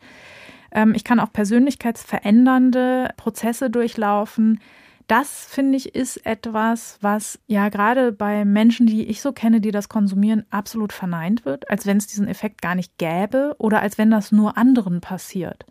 [0.72, 4.58] Ähm, ich kann auch persönlichkeitsverändernde Prozesse durchlaufen.
[5.06, 9.70] Das finde ich ist etwas, was ja gerade bei Menschen, die ich so kenne, die
[9.70, 13.98] das konsumieren, absolut verneint wird, als wenn es diesen Effekt gar nicht gäbe oder als
[13.98, 15.64] wenn das nur anderen passiert.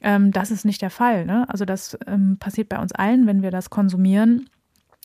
[0.00, 1.26] Ähm, das ist nicht der Fall.
[1.26, 1.44] Ne?
[1.48, 4.48] Also das ähm, passiert bei uns allen, wenn wir das konsumieren.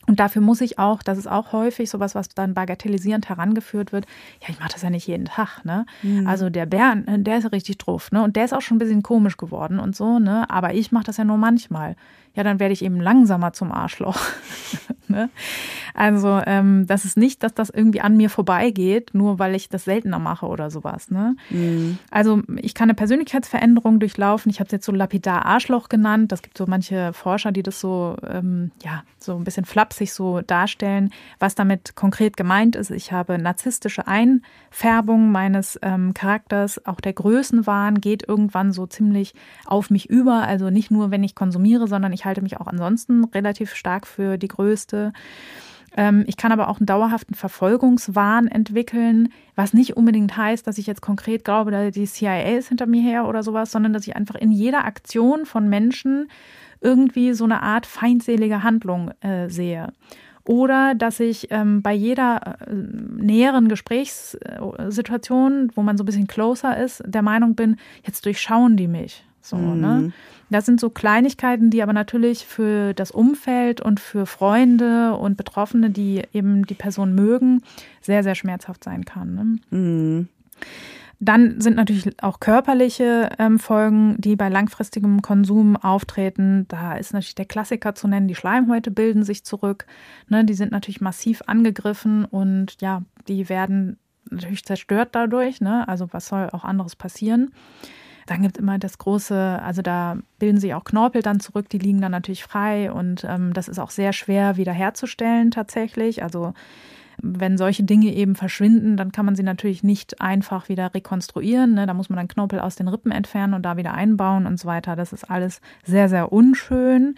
[0.06, 4.06] Und dafür muss ich auch, das ist auch häufig sowas, was dann bagatellisierend herangeführt wird.
[4.40, 5.86] Ja, ich mache das ja nicht jeden Tag, ne?
[6.02, 6.26] Mhm.
[6.26, 8.22] Also der Bär, der ist richtig drauf, ne?
[8.22, 10.50] Und der ist auch schon ein bisschen komisch geworden und so, ne?
[10.50, 11.94] Aber ich mache das ja nur manchmal
[12.34, 14.18] ja, dann werde ich eben langsamer zum Arschloch.
[15.08, 15.30] ne?
[15.94, 19.84] Also ähm, das ist nicht, dass das irgendwie an mir vorbeigeht, nur weil ich das
[19.84, 21.10] seltener mache oder sowas.
[21.10, 21.36] Ne?
[21.50, 21.98] Mhm.
[22.10, 24.50] Also ich kann eine Persönlichkeitsveränderung durchlaufen.
[24.50, 26.32] Ich habe es jetzt so lapidar Arschloch genannt.
[26.32, 30.40] Das gibt so manche Forscher, die das so, ähm, ja, so ein bisschen flapsig so
[30.40, 31.10] darstellen.
[31.38, 36.84] Was damit konkret gemeint ist, ich habe narzisstische Einfärbung meines ähm, Charakters.
[36.86, 39.34] Auch der Größenwahn geht irgendwann so ziemlich
[39.66, 40.46] auf mich über.
[40.46, 44.06] Also nicht nur, wenn ich konsumiere, sondern ich ich halte mich auch ansonsten relativ stark
[44.06, 45.12] für die größte.
[45.96, 50.86] Ähm, ich kann aber auch einen dauerhaften Verfolgungswahn entwickeln, was nicht unbedingt heißt, dass ich
[50.86, 54.36] jetzt konkret glaube, die CIA ist hinter mir her oder sowas, sondern dass ich einfach
[54.36, 56.30] in jeder Aktion von Menschen
[56.80, 59.92] irgendwie so eine Art feindselige Handlung äh, sehe.
[60.44, 66.76] Oder dass ich ähm, bei jeder äh, näheren Gesprächssituation, wo man so ein bisschen closer
[66.76, 69.24] ist, der Meinung bin, jetzt durchschauen die mich.
[69.40, 69.88] So, ne?
[69.88, 70.12] mhm.
[70.52, 75.90] Das sind so Kleinigkeiten, die aber natürlich für das Umfeld und für Freunde und Betroffene,
[75.90, 77.62] die eben die Person mögen,
[78.00, 79.34] sehr, sehr schmerzhaft sein kann.
[79.34, 79.78] Ne?
[79.78, 80.28] Mhm.
[81.24, 86.66] Dann sind natürlich auch körperliche ähm, Folgen, die bei langfristigem Konsum auftreten.
[86.66, 89.86] Da ist natürlich der Klassiker zu nennen, die Schleimhäute bilden sich zurück.
[90.28, 93.98] Ne, die sind natürlich massiv angegriffen und ja, die werden
[94.30, 95.60] natürlich zerstört dadurch.
[95.60, 95.86] Ne?
[95.86, 97.52] Also was soll auch anderes passieren?
[98.26, 101.78] Dann gibt es immer das große, also da bilden sich auch Knorpel dann zurück, die
[101.78, 106.22] liegen dann natürlich frei und ähm, das ist auch sehr schwer wiederherzustellen tatsächlich.
[106.22, 106.54] Also
[107.20, 111.74] wenn solche Dinge eben verschwinden, dann kann man sie natürlich nicht einfach wieder rekonstruieren.
[111.74, 111.86] Ne?
[111.86, 114.66] Da muss man dann Knorpel aus den Rippen entfernen und da wieder einbauen und so
[114.66, 114.96] weiter.
[114.96, 117.16] Das ist alles sehr, sehr unschön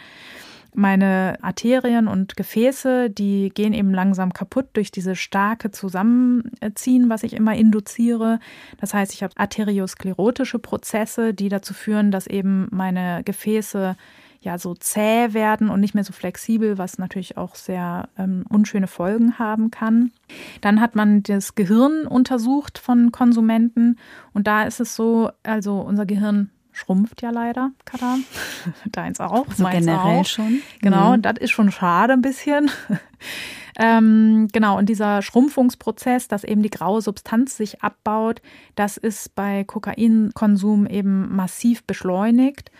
[0.74, 7.34] meine Arterien und Gefäße, die gehen eben langsam kaputt durch diese starke Zusammenziehen, was ich
[7.34, 8.40] immer induziere.
[8.80, 13.96] Das heißt, ich habe arteriosklerotische Prozesse, die dazu führen, dass eben meine Gefäße
[14.44, 18.86] ja so zäh werden und nicht mehr so flexibel, was natürlich auch sehr ähm, unschöne
[18.86, 20.12] Folgen haben kann.
[20.60, 23.98] Dann hat man das Gehirn untersucht von Konsumenten
[24.32, 28.18] und da ist es so, also unser Gehirn schrumpft ja leider, Katar.
[28.92, 30.26] Deins auch, so meins generell auch.
[30.26, 30.60] schon.
[30.82, 31.22] Genau, Mhm.
[31.22, 32.70] das ist schon schade ein bisschen.
[33.78, 38.42] ähm, genau, und dieser Schrumpfungsprozess, dass eben die graue Substanz sich abbaut,
[38.74, 42.70] das ist bei Kokainkonsum eben massiv beschleunigt.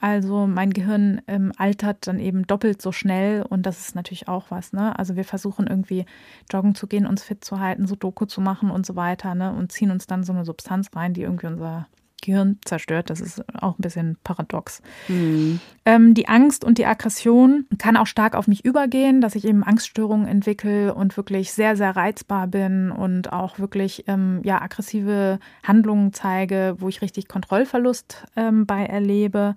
[0.00, 4.46] Also mein Gehirn ähm, altert dann eben doppelt so schnell und das ist natürlich auch
[4.50, 4.72] was.
[4.72, 4.98] Ne?
[4.98, 6.06] Also wir versuchen irgendwie
[6.50, 9.52] joggen zu gehen, uns fit zu halten, Sudoku zu machen und so weiter ne?
[9.52, 11.86] und ziehen uns dann so eine Substanz rein, die irgendwie unser
[12.22, 13.10] Gehirn zerstört.
[13.10, 14.80] Das ist auch ein bisschen paradox.
[15.08, 15.60] Mhm.
[15.84, 19.62] Ähm, die Angst und die Aggression kann auch stark auf mich übergehen, dass ich eben
[19.62, 26.12] Angststörungen entwickle und wirklich sehr, sehr reizbar bin und auch wirklich ähm, ja, aggressive Handlungen
[26.12, 29.54] zeige, wo ich richtig Kontrollverlust ähm, bei erlebe.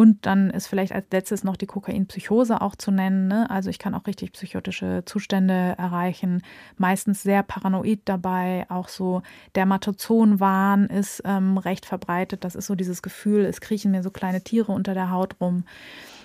[0.00, 3.28] Und dann ist vielleicht als letztes noch die Kokainpsychose auch zu nennen.
[3.28, 3.50] Ne?
[3.50, 6.42] Also ich kann auch richtig psychotische Zustände erreichen,
[6.78, 8.64] meistens sehr paranoid dabei.
[8.70, 9.20] Auch so
[9.56, 12.44] Dermatozonwahn ist ähm, recht verbreitet.
[12.44, 15.64] Das ist so dieses Gefühl, es kriechen mir so kleine Tiere unter der Haut rum.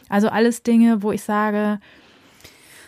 [0.07, 1.81] Also alles Dinge, wo ich sage,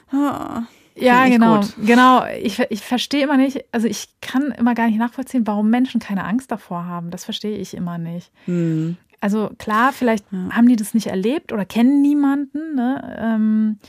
[0.10, 0.63] Ah,
[0.95, 1.73] ja, genau, gut.
[1.86, 2.23] genau.
[2.41, 6.23] Ich, ich verstehe immer nicht, also ich kann immer gar nicht nachvollziehen, warum Menschen keine
[6.23, 7.12] Angst davor haben.
[7.12, 8.32] Das verstehe ich immer nicht.
[8.45, 8.95] Mhm.
[9.19, 12.75] Also klar, vielleicht haben die das nicht erlebt oder kennen niemanden.
[12.75, 13.17] Ne?
[13.19, 13.80] Ähm,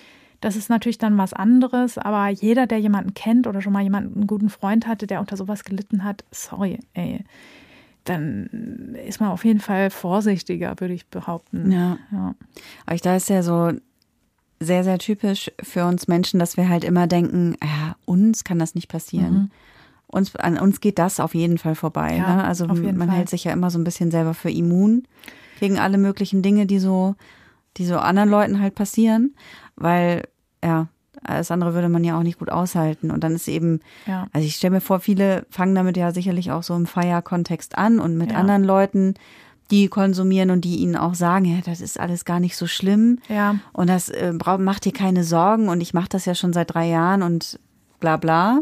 [0.40, 4.14] das ist natürlich dann was anderes, aber jeder, der jemanden kennt oder schon mal jemanden,
[4.14, 7.24] einen guten Freund hatte, der unter sowas gelitten hat, sorry, ey,
[8.04, 11.70] dann ist man auf jeden Fall vorsichtiger, würde ich behaupten.
[11.70, 11.98] Ja.
[12.10, 12.34] Ja.
[12.86, 13.72] Aber ich, da ist ja so
[14.60, 18.74] sehr, sehr typisch für uns Menschen, dass wir halt immer denken, ja, uns kann das
[18.74, 19.34] nicht passieren.
[19.34, 19.50] Mhm.
[20.10, 22.16] Uns, an uns geht das auf jeden Fall vorbei.
[22.16, 22.44] Ja, ne?
[22.44, 23.10] Also man Fall.
[23.10, 25.04] hält sich ja immer so ein bisschen selber für immun
[25.60, 27.14] gegen alle möglichen Dinge, die so,
[27.76, 29.34] die so anderen Leuten halt passieren,
[29.76, 30.22] weil
[30.64, 30.86] ja,
[31.24, 33.10] alles andere würde man ja auch nicht gut aushalten.
[33.10, 34.28] Und dann ist eben, Ja.
[34.32, 37.98] also ich stelle mir vor, viele fangen damit ja sicherlich auch so im Feierkontext an
[38.00, 38.38] und mit Ja.
[38.38, 39.14] anderen Leuten,
[39.70, 43.18] die konsumieren und die ihnen auch sagen, ja, das ist alles gar nicht so schlimm.
[43.28, 43.56] Ja.
[43.74, 46.88] Und das äh, macht dir keine Sorgen und ich mache das ja schon seit drei
[46.88, 47.60] Jahren und
[48.00, 48.60] bla bla.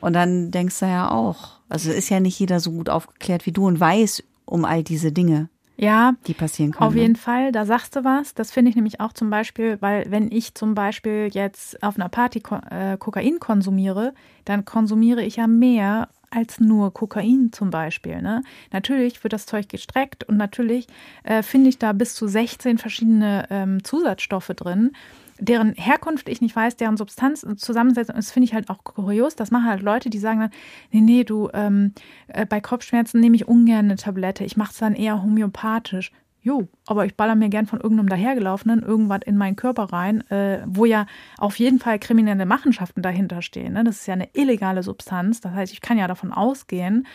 [0.00, 3.52] Und dann denkst du ja auch, also ist ja nicht jeder so gut aufgeklärt wie
[3.52, 6.88] du und weiß um all diese Dinge, Ja, die passieren können.
[6.88, 8.34] Auf jeden Fall, da sagst du was.
[8.34, 12.08] Das finde ich nämlich auch zum Beispiel, weil wenn ich zum Beispiel jetzt auf einer
[12.08, 14.12] Party äh, Kokain konsumiere,
[14.44, 18.22] dann konsumiere ich ja mehr als nur Kokain zum Beispiel.
[18.22, 18.42] Ne?
[18.72, 20.86] Natürlich wird das Zeug gestreckt und natürlich
[21.24, 24.92] äh, finde ich da bis zu 16 verschiedene ähm, Zusatzstoffe drin,
[25.40, 28.16] deren Herkunft ich nicht weiß, deren Substanz und Zusammensetzung.
[28.16, 29.36] Das finde ich halt auch kurios.
[29.36, 30.50] Das machen halt Leute, die sagen dann,
[30.90, 31.92] nee, nee, du, ähm,
[32.28, 34.44] äh, bei Kopfschmerzen nehme ich ungern eine Tablette.
[34.44, 36.12] Ich mache es dann eher homöopathisch.
[36.42, 40.62] Jo, aber ich baller mir gern von irgendeinem dahergelaufenen irgendwas in meinen Körper rein, äh,
[40.66, 41.04] wo ja
[41.36, 43.74] auf jeden Fall kriminelle Machenschaften dahinter stehen.
[43.74, 43.84] Ne?
[43.84, 45.42] Das ist ja eine illegale Substanz.
[45.42, 47.06] Das heißt, ich kann ja davon ausgehen,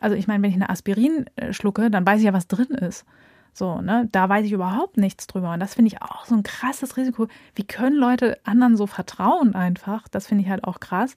[0.00, 2.66] also ich meine, wenn ich eine Aspirin äh, schlucke, dann weiß ich ja, was drin
[2.66, 3.06] ist.
[3.54, 5.52] So, ne, da weiß ich überhaupt nichts drüber.
[5.52, 7.28] Und das finde ich auch so ein krasses Risiko.
[7.54, 10.08] Wie können Leute anderen so vertrauen einfach?
[10.08, 11.16] Das finde ich halt auch krass.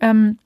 [0.00, 0.38] Ähm,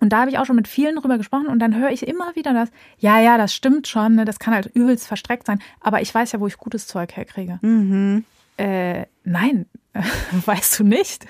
[0.00, 2.34] und da habe ich auch schon mit vielen drüber gesprochen und dann höre ich immer
[2.34, 6.02] wieder das, ja, ja, das stimmt schon, ne, das kann halt übelst verstreckt sein, aber
[6.02, 7.60] ich weiß ja, wo ich gutes Zeug herkriege.
[7.62, 8.24] Mhm.
[8.56, 9.66] Äh, nein,
[10.46, 11.26] weißt du nicht.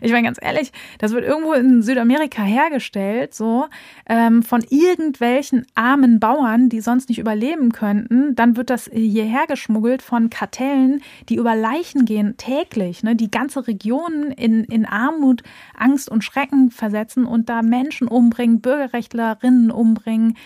[0.00, 3.66] Ich meine ganz ehrlich, das wird irgendwo in Südamerika hergestellt, so
[4.08, 8.34] ähm, von irgendwelchen armen Bauern, die sonst nicht überleben könnten.
[8.34, 13.68] Dann wird das hierher geschmuggelt von Kartellen, die über Leichen gehen täglich, ne, die ganze
[13.68, 15.42] Regionen in, in Armut,
[15.76, 20.36] Angst und Schrecken versetzen und da Menschen umbringen, Bürgerrechtlerinnen umbringen,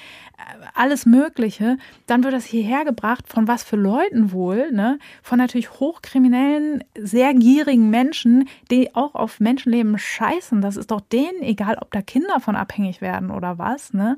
[0.74, 1.78] alles Mögliche.
[2.06, 4.98] Dann wird das hierher gebracht, von was für Leuten wohl, ne?
[5.22, 10.60] Von natürlich hochkriminellen, sehr gierigen Menschen, die auch auf Menschenleben scheißen.
[10.60, 14.16] Das ist doch denen egal, ob da Kinder von abhängig werden oder was, ne?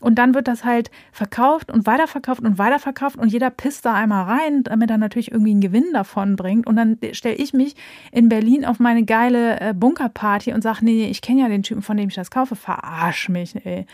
[0.00, 4.24] Und dann wird das halt verkauft und weiterverkauft und weiterverkauft und jeder pisst da einmal
[4.24, 6.66] rein, damit er natürlich irgendwie einen Gewinn davon bringt.
[6.66, 7.74] Und dann stelle ich mich
[8.12, 11.62] in Berlin auf meine geile äh, Bunkerparty und sage, nee, nee, ich kenne ja den
[11.62, 12.54] Typen, von dem ich das kaufe.
[12.56, 13.86] Verarsch mich, ey.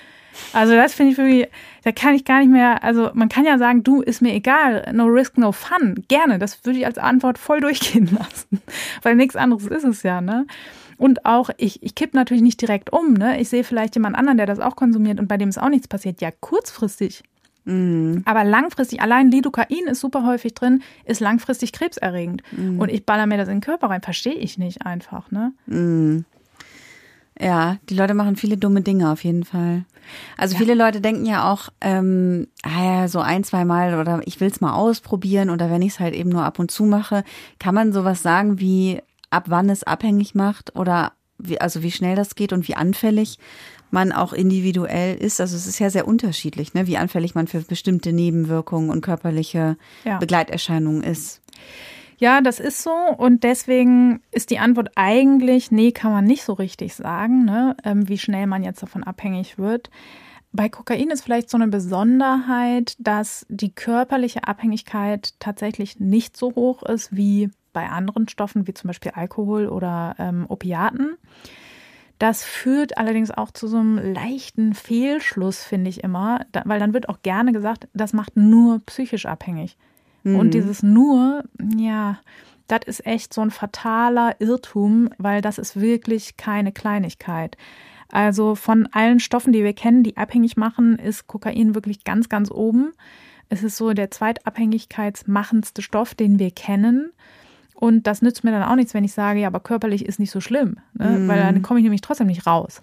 [0.53, 1.49] Also das finde ich wirklich,
[1.83, 4.91] da kann ich gar nicht mehr, also man kann ja sagen, du, ist mir egal,
[4.93, 6.05] no risk, no fun.
[6.09, 8.61] Gerne, das würde ich als Antwort voll durchgehen lassen.
[9.03, 10.47] Weil nichts anderes ist es ja, ne?
[10.97, 13.41] Und auch, ich, ich kipp natürlich nicht direkt um, ne?
[13.41, 15.89] Ich sehe vielleicht jemand anderen, der das auch konsumiert und bei dem ist auch nichts
[15.89, 16.21] passiert.
[16.21, 17.25] Ja, kurzfristig.
[18.27, 22.43] Aber langfristig, allein Lidocain ist super häufig drin, ist langfristig krebserregend.
[22.79, 25.53] Und ich baller mir das in den Körper rein, verstehe ich nicht einfach, ne?
[27.41, 29.85] Ja, die Leute machen viele dumme Dinge auf jeden Fall.
[30.37, 34.41] Also viele Leute denken ja auch, ähm, ah ja, so ein, zwei Mal oder ich
[34.41, 37.25] will's mal ausprobieren oder wenn ich es halt eben nur ab und zu mache,
[37.59, 42.17] kann man sowas sagen wie ab wann es abhängig macht oder wie, also wie schnell
[42.17, 43.39] das geht und wie anfällig
[43.91, 45.41] man auch individuell ist.
[45.41, 46.87] Also es ist ja sehr unterschiedlich, ne?
[46.87, 50.19] wie anfällig man für bestimmte Nebenwirkungen und körperliche ja.
[50.19, 51.41] Begleiterscheinungen ist.
[52.19, 52.93] Ja, das ist so.
[52.93, 57.77] Und deswegen ist die Antwort eigentlich, nee, kann man nicht so richtig sagen, ne?
[57.85, 59.91] Ähm, wie schnell man jetzt davon abhängig wird.
[60.53, 66.85] Bei Kokain ist vielleicht so eine Besonderheit, dass die körperliche Abhängigkeit tatsächlich nicht so hoch
[66.85, 71.17] ist wie bei anderen Stoffen, wie zum Beispiel Alkohol oder ähm, Opiaten.
[72.21, 77.09] Das führt allerdings auch zu so einem leichten Fehlschluss, finde ich immer, weil dann wird
[77.09, 79.77] auch gerne gesagt, das macht nur psychisch abhängig.
[80.25, 80.37] Mhm.
[80.37, 81.45] Und dieses nur,
[81.77, 82.19] ja,
[82.67, 87.57] das ist echt so ein fataler Irrtum, weil das ist wirklich keine Kleinigkeit.
[88.09, 92.51] Also von allen Stoffen, die wir kennen, die abhängig machen, ist Kokain wirklich ganz, ganz
[92.51, 92.93] oben.
[93.49, 97.11] Es ist so der zweitabhängigkeitsmachendste Stoff, den wir kennen.
[97.75, 100.31] Und das nützt mir dann auch nichts, wenn ich sage, ja, aber körperlich ist nicht
[100.31, 101.19] so schlimm, ne?
[101.19, 101.29] mhm.
[101.29, 102.81] weil dann komme ich nämlich trotzdem nicht raus.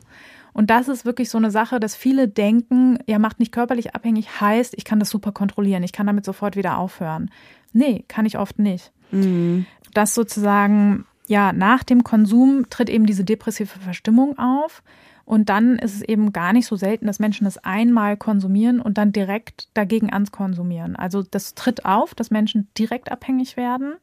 [0.54, 4.42] Und das ist wirklich so eine Sache, dass viele denken, ja, macht nicht körperlich abhängig,
[4.42, 7.32] heißt, ich kann das super kontrollieren, ich kann damit sofort wieder aufhören.
[7.74, 8.92] Nee, kann ich oft nicht.
[9.12, 9.66] Mhm.
[9.94, 14.84] Das sozusagen, ja, nach dem Konsum tritt eben diese depressive Verstimmung auf.
[15.24, 18.98] Und dann ist es eben gar nicht so selten, dass Menschen das einmal konsumieren und
[18.98, 20.96] dann direkt dagegen ans Konsumieren.
[20.96, 23.94] Also das tritt auf, dass Menschen direkt abhängig werden.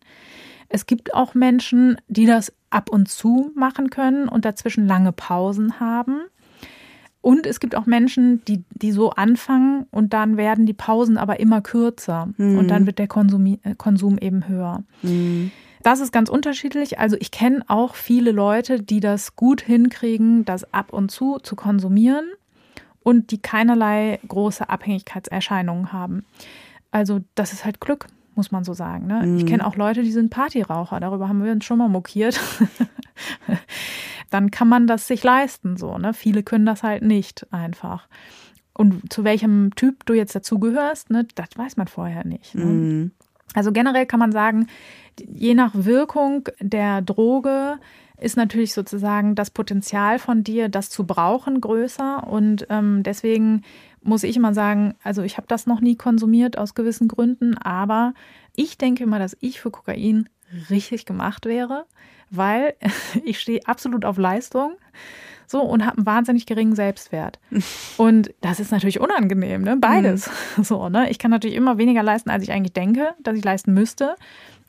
[0.71, 5.81] Es gibt auch Menschen, die das ab und zu machen können und dazwischen lange Pausen
[5.81, 6.21] haben.
[7.29, 11.41] Und es gibt auch Menschen, die, die so anfangen und dann werden die Pausen aber
[11.41, 12.57] immer kürzer mhm.
[12.57, 14.83] und dann wird der Konsum, äh, Konsum eben höher.
[15.03, 15.51] Mhm.
[15.83, 16.99] Das ist ganz unterschiedlich.
[16.99, 21.55] Also ich kenne auch viele Leute, die das gut hinkriegen, das ab und zu zu
[21.55, 22.25] konsumieren
[23.03, 26.25] und die keinerlei große Abhängigkeitserscheinungen haben.
[26.93, 29.07] Also das ist halt Glück muss man so sagen.
[29.07, 29.27] Ne?
[29.27, 29.37] Mhm.
[29.37, 32.41] Ich kenne auch Leute, die sind Partyraucher, darüber haben wir uns schon mal mokiert.
[34.31, 35.99] Dann kann man das sich leisten, so.
[35.99, 36.15] Ne?
[36.15, 38.09] Viele können das halt nicht einfach.
[38.75, 42.55] Und zu welchem Typ du jetzt dazugehörst, ne, das weiß man vorher nicht.
[42.55, 42.65] Ne?
[42.65, 43.11] Mhm.
[43.55, 44.69] Also generell kann man sagen,
[45.27, 47.79] je nach Wirkung der Droge
[48.21, 52.27] ist natürlich sozusagen das Potenzial von dir, das zu brauchen, größer.
[52.27, 53.63] Und ähm, deswegen
[54.03, 58.15] muss ich immer sagen, also ich habe das noch nie konsumiert aus gewissen Gründen, aber
[58.55, 60.29] ich denke immer, dass ich für Kokain
[60.71, 61.85] richtig gemacht wäre,
[62.31, 62.75] weil
[63.25, 64.77] ich stehe absolut auf Leistung.
[65.51, 67.39] So und habe einen wahnsinnig geringen Selbstwert.
[67.97, 69.79] Und das ist natürlich unangenehm, ne?
[69.79, 70.29] Beides.
[70.59, 70.63] Mhm.
[70.65, 71.09] So, ne?
[71.09, 74.17] Ich kann natürlich immer weniger leisten, als ich eigentlich denke, dass ich leisten müsste.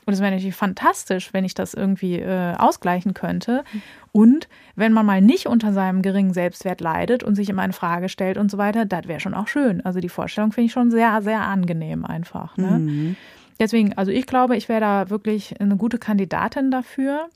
[0.06, 3.64] Und es wäre natürlich fantastisch, wenn ich das irgendwie äh, ausgleichen könnte.
[4.12, 8.10] Und wenn man mal nicht unter seinem geringen Selbstwert leidet und sich immer in Frage
[8.10, 9.86] stellt und so weiter, das wäre schon auch schön.
[9.86, 12.58] Also die Vorstellung finde ich schon sehr, sehr angenehm einfach.
[12.58, 12.80] Ne?
[12.80, 13.16] Mhm.
[13.60, 17.30] Deswegen, also ich glaube, ich wäre da wirklich eine gute Kandidatin dafür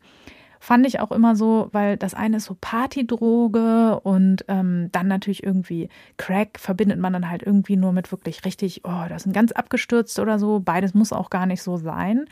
[0.63, 5.43] fand ich auch immer so, weil das eine ist so Partydroge und ähm, dann natürlich
[5.43, 9.51] irgendwie Crack verbindet man dann halt irgendwie nur mit wirklich richtig, oh, das sind ganz
[9.51, 10.62] abgestürzt oder so.
[10.62, 12.27] Beides muss auch gar nicht so sein.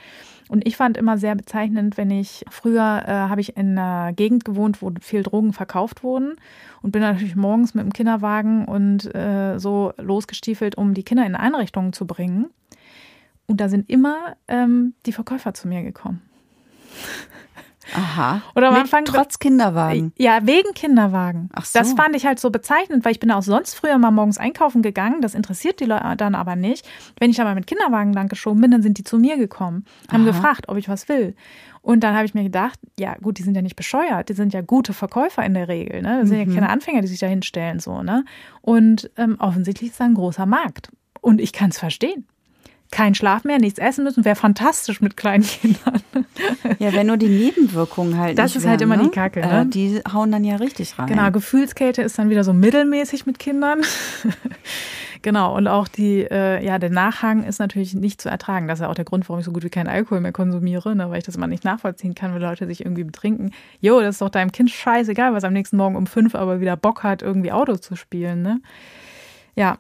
[0.48, 4.46] Und ich fand immer sehr bezeichnend, wenn ich früher äh, habe ich in einer Gegend
[4.46, 6.36] gewohnt, wo viel Drogen verkauft wurden
[6.82, 11.36] und bin natürlich morgens mit dem Kinderwagen und äh, so losgestiefelt, um die Kinder in
[11.36, 12.50] Einrichtungen zu bringen.
[13.48, 16.22] Und da sind immer ähm, die Verkäufer zu mir gekommen.
[17.94, 18.42] Aha.
[18.56, 19.06] Oder am Anfang.
[19.06, 20.14] Trotz Kinderwagen.
[20.18, 21.50] Ja, wegen Kinderwagen.
[21.54, 21.80] Ach so.
[21.80, 24.82] Das fand ich halt so bezeichnend, weil ich bin auch sonst früher mal morgens einkaufen
[24.82, 25.22] gegangen.
[25.22, 26.88] Das interessiert die Leute dann aber nicht.
[27.20, 30.24] Wenn ich aber mit Kinderwagen lang geschoben bin, dann sind die zu mir gekommen, haben
[30.24, 30.32] Aha.
[30.32, 31.36] gefragt, ob ich was will.
[31.82, 34.54] Und dann habe ich mir gedacht, ja gut, die sind ja nicht bescheuert, die sind
[34.54, 36.20] ja gute Verkäufer in der Regel, ne?
[36.20, 36.50] Das sind mhm.
[36.50, 38.24] ja keine Anfänger, die sich da hinstellen so, ne?
[38.62, 40.92] Und ähm, offensichtlich ist da ein großer Markt.
[41.22, 42.26] Und ich kann es verstehen
[42.92, 46.02] kein Schlaf mehr, nichts essen müssen, wäre fantastisch mit kleinen Kindern.
[46.78, 48.38] Ja, wenn nur die Nebenwirkungen halt.
[48.38, 49.04] Das ist halt immer ne?
[49.04, 49.40] die Kacke.
[49.40, 49.62] Ne?
[49.62, 51.08] Äh, die hauen dann ja richtig rein.
[51.08, 53.82] Genau, Gefühlskälte ist dann wieder so mittelmäßig mit Kindern.
[55.22, 58.68] genau, und auch die, äh, ja, der Nachhang ist natürlich nicht zu ertragen.
[58.68, 60.94] Das ist ja auch der Grund, warum ich so gut wie keinen Alkohol mehr konsumiere,
[60.94, 61.10] ne?
[61.10, 63.52] weil ich das immer nicht nachvollziehen kann, wenn Leute sich irgendwie betrinken.
[63.80, 66.76] Jo, das ist doch deinem Kind scheißegal, was am nächsten Morgen um fünf aber wieder
[66.76, 68.42] Bock hat, irgendwie Auto zu spielen.
[68.42, 68.60] Ne?
[69.56, 69.78] Ja.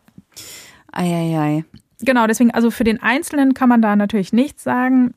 [0.93, 1.37] Eieiei.
[1.37, 1.80] Ei, ei.
[2.01, 5.13] Genau, deswegen, also für den Einzelnen kann man da natürlich nichts sagen.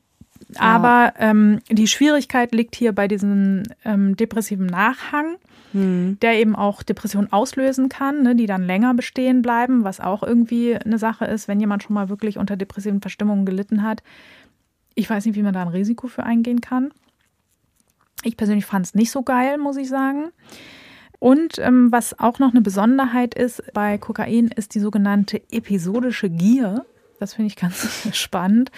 [0.57, 5.37] Aber ähm, die Schwierigkeit liegt hier bei diesem ähm, depressiven Nachhang,
[5.71, 6.17] hm.
[6.21, 10.75] der eben auch Depressionen auslösen kann, ne, die dann länger bestehen bleiben, was auch irgendwie
[10.75, 14.03] eine Sache ist, wenn jemand schon mal wirklich unter depressiven Verstimmungen gelitten hat.
[14.93, 16.91] Ich weiß nicht, wie man da ein Risiko für eingehen kann.
[18.23, 20.31] Ich persönlich fand es nicht so geil, muss ich sagen.
[21.25, 26.85] Und ähm, was auch noch eine Besonderheit ist bei Kokain, ist die sogenannte episodische Gier.
[27.19, 28.69] Das finde ich ganz spannend.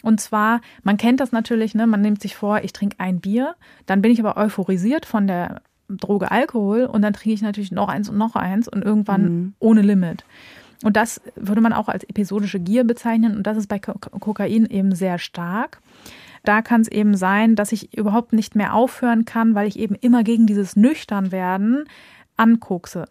[0.00, 1.86] Und zwar, man kennt das natürlich, ne?
[1.86, 5.60] man nimmt sich vor, ich trinke ein Bier, dann bin ich aber euphorisiert von der
[5.90, 9.54] Droge Alkohol und dann trinke ich natürlich noch eins und noch eins und irgendwann mhm.
[9.58, 10.24] ohne Limit.
[10.82, 14.94] Und das würde man auch als episodische Gier bezeichnen und das ist bei Kokain eben
[14.94, 15.82] sehr stark.
[16.44, 19.94] Da kann es eben sein, dass ich überhaupt nicht mehr aufhören kann, weil ich eben
[19.94, 21.84] immer gegen dieses Nüchternwerden
[22.36, 23.04] ankokse.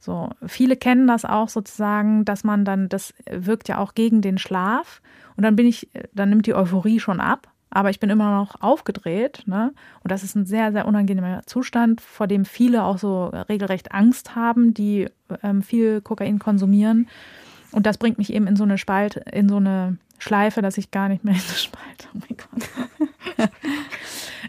[0.00, 4.36] So, viele kennen das auch sozusagen, dass man dann, das wirkt ja auch gegen den
[4.36, 5.00] Schlaf
[5.36, 8.60] und dann bin ich, dann nimmt die Euphorie schon ab, aber ich bin immer noch
[8.60, 9.72] aufgedreht, ne?
[10.02, 14.34] Und das ist ein sehr, sehr unangenehmer Zustand, vor dem viele auch so regelrecht Angst
[14.34, 15.08] haben, die
[15.42, 17.08] ähm, viel Kokain konsumieren.
[17.70, 20.92] Und das bringt mich eben in so eine Spalt, in so eine Schleife, dass ich
[20.92, 23.50] gar nicht mehr in eine Spalte, oh mein Gott.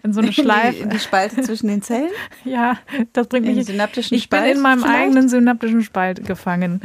[0.03, 0.83] in so eine Schleife.
[0.83, 2.11] In die, Spalte zwischen den Zellen?
[2.45, 2.77] Ja,
[3.13, 3.65] das bringt in mich.
[3.65, 4.99] synaptischen ich bin in meinem vielleicht?
[4.99, 6.81] eigenen synaptischen Spalt gefangen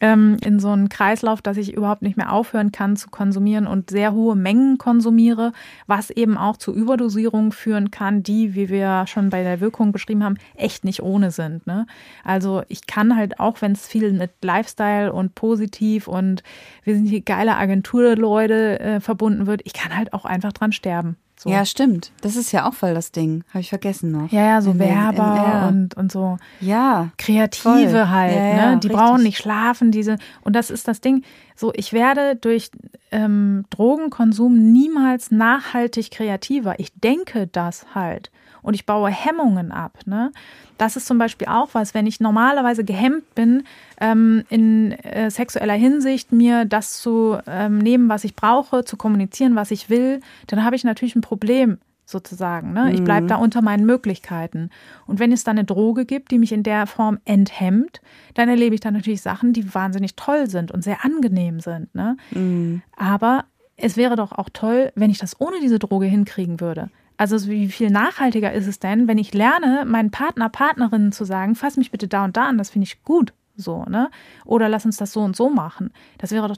[0.00, 3.90] ähm, in so einen Kreislauf, dass ich überhaupt nicht mehr aufhören kann zu konsumieren und
[3.90, 5.52] sehr hohe Mengen konsumiere,
[5.86, 10.24] was eben auch zu Überdosierungen führen kann, die, wie wir schon bei der Wirkung beschrieben
[10.24, 11.66] haben, echt nicht ohne sind.
[11.66, 11.86] Ne?
[12.24, 16.42] Also ich kann halt auch, wenn es viel mit Lifestyle und positiv und
[16.82, 21.16] wir sind hier geile Agenturleute äh, verbunden wird, ich kann halt auch einfach dran sterben.
[21.42, 21.48] So.
[21.48, 22.12] Ja, stimmt.
[22.20, 23.44] Das ist ja auch voll das Ding.
[23.48, 24.30] Habe ich vergessen noch.
[24.30, 26.36] Ja, ja, so Werber und, und so.
[26.60, 27.08] Ja.
[27.16, 28.08] Kreative voll.
[28.10, 28.80] halt, ja, ja, ne?
[28.80, 28.92] Die richtig.
[28.92, 30.18] brauchen nicht schlafen, diese.
[30.42, 31.24] Und das ist das Ding.
[31.56, 32.70] So, ich werde durch
[33.10, 36.78] ähm, Drogenkonsum niemals nachhaltig kreativer.
[36.78, 38.30] Ich denke das halt
[38.62, 39.98] und ich baue Hemmungen ab.
[40.06, 40.32] Ne?
[40.78, 43.64] Das ist zum Beispiel auch was, wenn ich normalerweise gehemmt bin,
[44.00, 49.56] ähm, in äh, sexueller Hinsicht mir das zu ähm, nehmen, was ich brauche, zu kommunizieren,
[49.56, 51.78] was ich will, dann habe ich natürlich ein Problem
[52.10, 52.72] sozusagen.
[52.72, 52.92] Ne?
[52.92, 53.28] Ich bleibe mhm.
[53.28, 54.70] da unter meinen Möglichkeiten.
[55.06, 58.00] Und wenn es dann eine Droge gibt, die mich in der Form enthemmt,
[58.34, 61.94] dann erlebe ich dann natürlich Sachen, die wahnsinnig toll sind und sehr angenehm sind.
[61.94, 62.16] Ne?
[62.32, 62.82] Mhm.
[62.96, 63.44] Aber
[63.76, 66.90] es wäre doch auch toll, wenn ich das ohne diese Droge hinkriegen würde.
[67.20, 71.54] Also wie viel nachhaltiger ist es denn, wenn ich lerne, meinen Partner, Partnerinnen zu sagen,
[71.54, 74.10] fass mich bitte da und da an, das finde ich gut, so, ne?
[74.46, 75.92] Oder lass uns das so und so machen.
[76.16, 76.56] Das wäre doch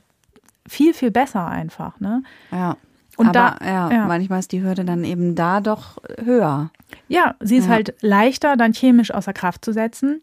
[0.68, 2.22] viel, viel besser einfach, ne?
[2.52, 2.76] Ja.
[3.16, 6.70] Und Aber, da, ja, ja, manchmal ist die Hürde dann eben da doch höher.
[7.08, 7.72] Ja, sie ist ja.
[7.72, 10.22] halt leichter, dann chemisch außer Kraft zu setzen.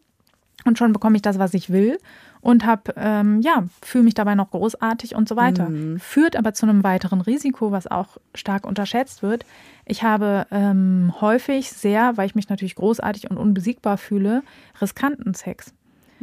[0.64, 1.98] Und schon bekomme ich das, was ich will
[2.40, 5.68] und habe, ähm, ja, fühle mich dabei noch großartig und so weiter.
[5.68, 5.98] Mhm.
[6.00, 9.44] Führt aber zu einem weiteren Risiko, was auch stark unterschätzt wird.
[9.90, 14.44] Ich habe ähm, häufig sehr, weil ich mich natürlich großartig und unbesiegbar fühle,
[14.80, 15.74] riskanten Sex.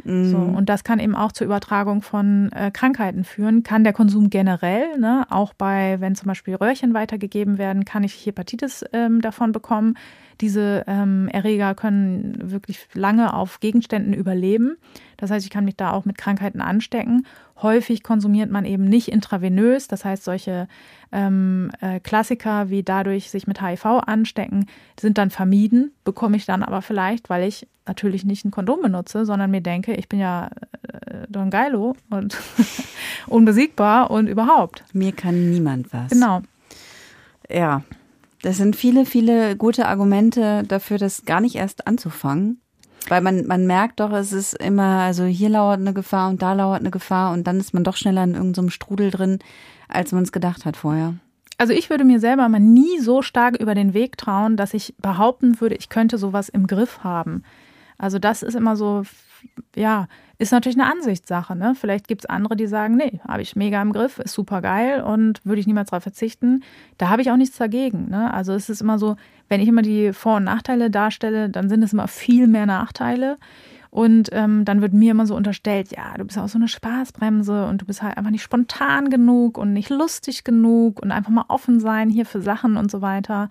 [0.04, 0.30] Mhm.
[0.30, 3.64] So, und das kann eben auch zur Übertragung von äh, Krankheiten führen.
[3.64, 8.24] Kann der Konsum generell, ne, auch bei, wenn zum Beispiel Röhrchen weitergegeben werden, kann ich
[8.24, 9.98] Hepatitis ähm, davon bekommen.
[10.40, 14.76] Diese ähm, Erreger können wirklich lange auf Gegenständen überleben.
[15.18, 17.26] Das heißt, ich kann mich da auch mit Krankheiten anstecken.
[17.60, 19.88] Häufig konsumiert man eben nicht intravenös.
[19.88, 20.68] Das heißt, solche
[21.10, 24.66] ähm, äh, Klassiker wie dadurch sich mit HIV anstecken,
[24.98, 29.24] sind dann vermieden, bekomme ich dann aber vielleicht, weil ich natürlich nicht ein Kondom benutze,
[29.24, 30.50] sondern mir denke, ich bin ja
[30.82, 32.36] äh, Don Geilo und
[33.26, 34.84] unbesiegbar und überhaupt.
[34.92, 36.10] Mir kann niemand was.
[36.10, 36.42] Genau.
[37.50, 37.82] Ja,
[38.42, 42.60] das sind viele, viele gute Argumente dafür, das gar nicht erst anzufangen.
[43.08, 46.52] Weil man, man merkt doch, es ist immer, also hier lauert eine Gefahr und da
[46.52, 49.38] lauert eine Gefahr und dann ist man doch schneller in irgendeinem so Strudel drin,
[49.88, 51.14] als man es gedacht hat vorher.
[51.56, 54.94] Also ich würde mir selber mal nie so stark über den Weg trauen, dass ich
[54.98, 57.42] behaupten würde, ich könnte sowas im Griff haben.
[57.96, 59.02] Also das ist immer so,
[59.74, 60.06] ja,
[60.38, 61.56] ist natürlich eine Ansichtssache.
[61.56, 61.74] Ne?
[61.74, 65.02] Vielleicht gibt es andere, die sagen, nee, habe ich mega im Griff, ist super geil
[65.02, 66.62] und würde ich niemals darauf verzichten.
[66.96, 68.08] Da habe ich auch nichts dagegen.
[68.08, 68.32] Ne?
[68.32, 69.16] Also es ist immer so,
[69.48, 73.36] wenn ich immer die Vor- und Nachteile darstelle, dann sind es immer viel mehr Nachteile.
[73.90, 77.66] Und ähm, dann wird mir immer so unterstellt, ja, du bist auch so eine Spaßbremse
[77.66, 81.46] und du bist halt einfach nicht spontan genug und nicht lustig genug und einfach mal
[81.48, 83.48] offen sein hier für Sachen und so weiter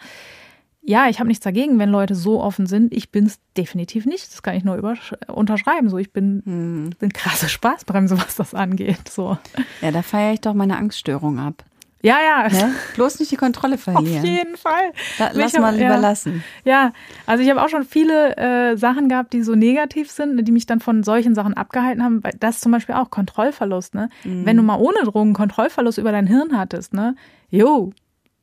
[0.87, 2.93] ja, ich habe nichts dagegen, wenn Leute so offen sind.
[2.93, 4.31] Ich bin es definitiv nicht.
[4.31, 5.89] Das kann ich nur unterschreiben.
[5.89, 6.89] So, ich bin hm.
[7.01, 9.09] eine krasse Spaßbremse, was das angeht.
[9.09, 9.37] So.
[9.81, 11.65] Ja, da feiere ich doch meine Angststörung ab.
[12.01, 12.47] Ja, ja.
[12.47, 12.73] Ne?
[12.95, 14.19] Bloß nicht die Kontrolle verlieren.
[14.19, 14.93] Auf jeden Fall.
[15.17, 15.97] Da, lass hab, mal lieber ja.
[15.97, 16.41] lassen.
[16.63, 16.93] Ja,
[17.25, 20.67] also ich habe auch schon viele äh, Sachen gehabt, die so negativ sind, die mich
[20.67, 22.21] dann von solchen Sachen abgehalten haben.
[22.39, 23.93] Das zum Beispiel auch Kontrollverlust.
[23.93, 24.07] Ne?
[24.23, 24.45] Mhm.
[24.45, 27.15] Wenn du mal ohne Drogen Kontrollverlust über dein Hirn hattest, ne?
[27.49, 27.91] Jo,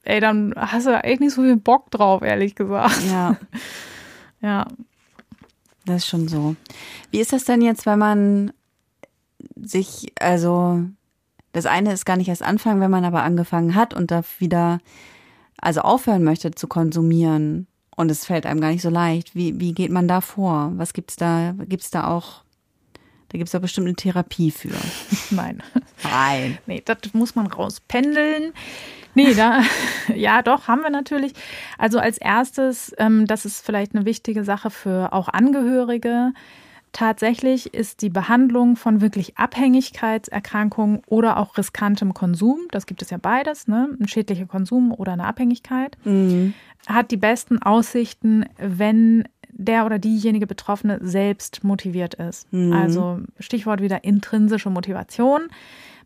[0.05, 3.02] ey, dann hast du echt nicht so viel Bock drauf, ehrlich gesagt.
[3.11, 3.36] Ja.
[4.40, 4.66] ja.
[5.86, 6.57] Das ist schon so.
[7.11, 8.52] Wie ist das denn jetzt, wenn man
[9.57, 10.82] sich, also,
[11.52, 14.80] das eine ist gar nicht erst anfangen, wenn man aber angefangen hat und da wieder,
[15.61, 19.34] also aufhören möchte zu konsumieren und es fällt einem gar nicht so leicht.
[19.34, 20.72] Wie, wie geht man da vor?
[20.76, 22.42] Was gibt's da, gibt's da auch,
[23.28, 24.72] da gibt's da bestimmt eine Therapie für?
[25.30, 25.62] Nein.
[26.02, 26.59] Nein.
[26.66, 28.52] Nee, das muss man rauspendeln.
[29.14, 29.62] Nee, da,
[30.14, 31.32] ja, doch, haben wir natürlich.
[31.78, 36.32] Also als erstes, ähm, das ist vielleicht eine wichtige Sache für auch Angehörige.
[36.92, 43.18] Tatsächlich ist die Behandlung von wirklich Abhängigkeitserkrankungen oder auch riskantem Konsum, das gibt es ja
[43.20, 43.88] beides, ne?
[44.00, 46.54] ein schädlicher Konsum oder eine Abhängigkeit, mhm.
[46.86, 52.52] hat die besten Aussichten, wenn der oder diejenige Betroffene selbst motiviert ist.
[52.52, 52.72] Mhm.
[52.72, 55.48] Also Stichwort wieder intrinsische Motivation.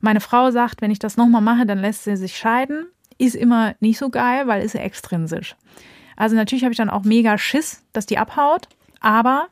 [0.01, 2.87] Meine Frau sagt, wenn ich das nochmal mache, dann lässt sie sich scheiden.
[3.19, 5.57] Ist immer nicht so geil, weil ist ja extrinsisch.
[6.17, 8.69] Also natürlich habe ich dann auch mega Schiss, dass die abhaut,
[9.01, 9.49] aber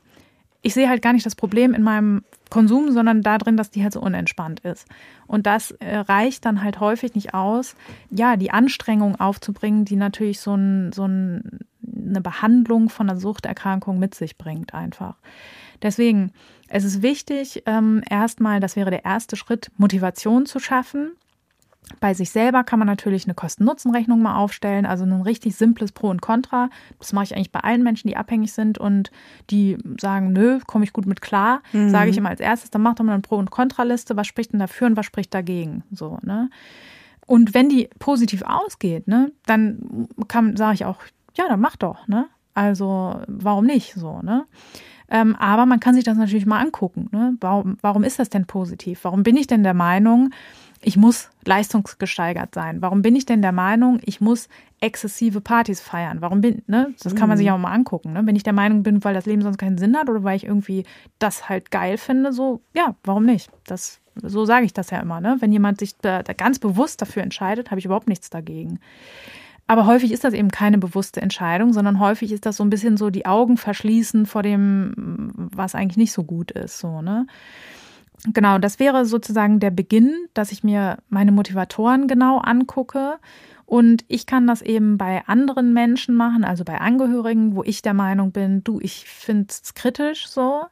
[0.62, 3.92] ich sehe halt gar nicht das Problem in meinem Konsum, sondern darin, dass die halt
[3.92, 4.88] so unentspannt ist.
[5.28, 7.76] Und das äh, reicht dann halt häufig nicht aus,
[8.10, 13.98] ja, die Anstrengung aufzubringen, die natürlich so, ein, so ein, eine Behandlung von einer Suchterkrankung
[13.98, 15.16] mit sich bringt, einfach.
[15.82, 16.32] Deswegen,
[16.68, 21.12] es ist wichtig, ähm, erstmal, das wäre der erste Schritt, Motivation zu schaffen.
[22.00, 26.08] Bei sich selber kann man natürlich eine Kosten-Nutzen-Rechnung mal aufstellen, also ein richtig simples Pro
[26.08, 26.68] und Contra.
[26.98, 29.10] Das mache ich eigentlich bei allen Menschen, die abhängig sind und
[29.50, 31.62] die sagen, nö, komme ich gut mit klar.
[31.72, 31.90] Mhm.
[31.90, 34.52] Sage ich immer als erstes, dann macht doch mal eine Pro- und Kontraliste, was spricht
[34.52, 35.84] denn dafür und was spricht dagegen.
[35.92, 36.50] So, ne?
[37.26, 40.98] Und wenn die positiv ausgeht, ne, dann kann, sage ich auch,
[41.36, 42.26] ja, dann mach doch, ne?
[42.54, 44.46] Also warum nicht so, ne?
[45.08, 47.08] Ähm, aber man kann sich das natürlich mal angucken.
[47.12, 47.36] Ne?
[47.40, 49.00] Warum, warum ist das denn positiv?
[49.04, 50.30] Warum bin ich denn der Meinung,
[50.82, 52.82] ich muss leistungsgesteigert sein.
[52.82, 54.48] Warum bin ich denn der Meinung, ich muss
[54.80, 56.20] exzessive Partys feiern?
[56.20, 56.94] Warum bin, ne?
[57.02, 57.54] Das kann man sich mhm.
[57.54, 58.22] auch mal angucken, ne?
[58.24, 60.44] Wenn ich der Meinung bin, weil das Leben sonst keinen Sinn hat oder weil ich
[60.44, 60.84] irgendwie
[61.18, 63.50] das halt geil finde, so, ja, warum nicht?
[63.64, 65.36] Das, so sage ich das ja immer, ne?
[65.40, 68.80] Wenn jemand sich da, da ganz bewusst dafür entscheidet, habe ich überhaupt nichts dagegen.
[69.68, 72.96] Aber häufig ist das eben keine bewusste Entscheidung, sondern häufig ist das so ein bisschen
[72.96, 77.26] so die Augen verschließen vor dem, was eigentlich nicht so gut ist, so, ne?
[78.32, 83.18] Genau, das wäre sozusagen der Beginn, dass ich mir meine Motivatoren genau angucke.
[83.64, 87.94] Und ich kann das eben bei anderen Menschen machen, also bei Angehörigen, wo ich der
[87.94, 90.64] Meinung bin, du, ich finde es kritisch so.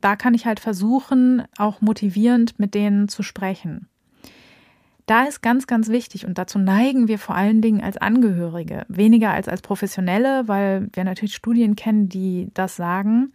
[0.00, 3.88] Da kann ich halt versuchen, auch motivierend mit denen zu sprechen.
[5.06, 9.30] Da ist ganz, ganz wichtig und dazu neigen wir vor allen Dingen als Angehörige, weniger
[9.30, 13.32] als als Professionelle, weil wir natürlich Studien kennen, die das sagen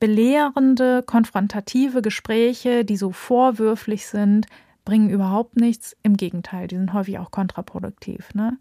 [0.00, 4.46] belehrende, konfrontative Gespräche, die so vorwürflich sind,
[4.84, 5.96] bringen überhaupt nichts.
[6.02, 8.32] Im Gegenteil, die sind häufig auch kontraproduktiv.
[8.34, 8.58] Ne?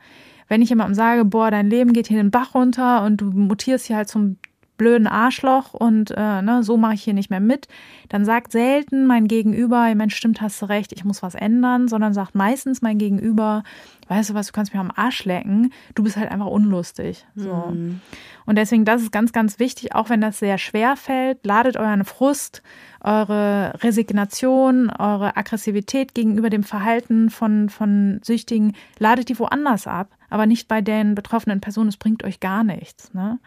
[0.48, 3.86] Wenn ich jemandem sage, boah, dein Leben geht hier den Bach runter und du mutierst
[3.86, 4.38] hier halt zum
[4.78, 7.68] blöden Arschloch und äh, ne, so mache ich hier nicht mehr mit,
[8.10, 12.14] dann sagt selten mein Gegenüber, Mensch, stimmt, hast du recht, ich muss was ändern, sondern
[12.14, 13.64] sagt meistens mein Gegenüber,
[14.08, 17.26] weißt du was, du kannst mir am Arsch lecken, du bist halt einfach unlustig.
[17.36, 17.54] So.
[17.54, 18.02] Mhm.
[18.46, 22.06] Und deswegen, das ist ganz, ganz wichtig, auch wenn das sehr schwer fällt, ladet euren
[22.06, 22.62] Frust,
[23.02, 30.46] eure Resignation, eure Aggressivität gegenüber dem Verhalten von, von Süchtigen, ladet die woanders ab, aber
[30.46, 33.14] nicht bei den betroffenen Personen, es bringt euch gar nichts.
[33.14, 33.40] Ne?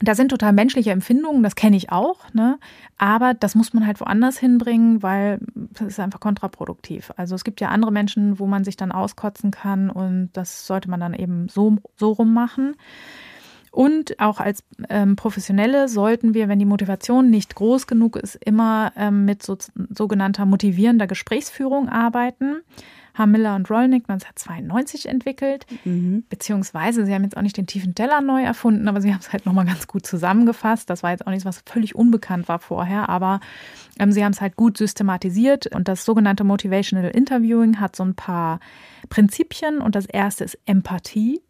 [0.00, 2.58] Da sind total menschliche Empfindungen, das kenne ich auch, ne?
[2.98, 7.12] aber das muss man halt woanders hinbringen, weil das ist einfach kontraproduktiv.
[7.16, 10.88] Also es gibt ja andere Menschen, wo man sich dann auskotzen kann und das sollte
[10.88, 12.76] man dann eben so, so rummachen.
[13.70, 18.92] Und auch als ähm, Professionelle sollten wir, wenn die Motivation nicht groß genug ist, immer
[18.96, 19.56] ähm, mit so,
[19.90, 22.62] sogenannter motivierender Gesprächsführung arbeiten
[23.18, 25.66] haben Miller und Rollnick 1992 entwickelt.
[25.84, 26.24] Mhm.
[26.30, 29.32] Beziehungsweise sie haben jetzt auch nicht den tiefen Teller neu erfunden, aber sie haben es
[29.32, 30.88] halt nochmal ganz gut zusammengefasst.
[30.88, 33.40] Das war jetzt auch nichts, was völlig unbekannt war vorher, aber
[33.98, 35.66] ähm, sie haben es halt gut systematisiert.
[35.74, 38.60] Und das sogenannte Motivational Interviewing hat so ein paar
[39.08, 39.78] Prinzipien.
[39.78, 41.42] Und das erste ist Empathie.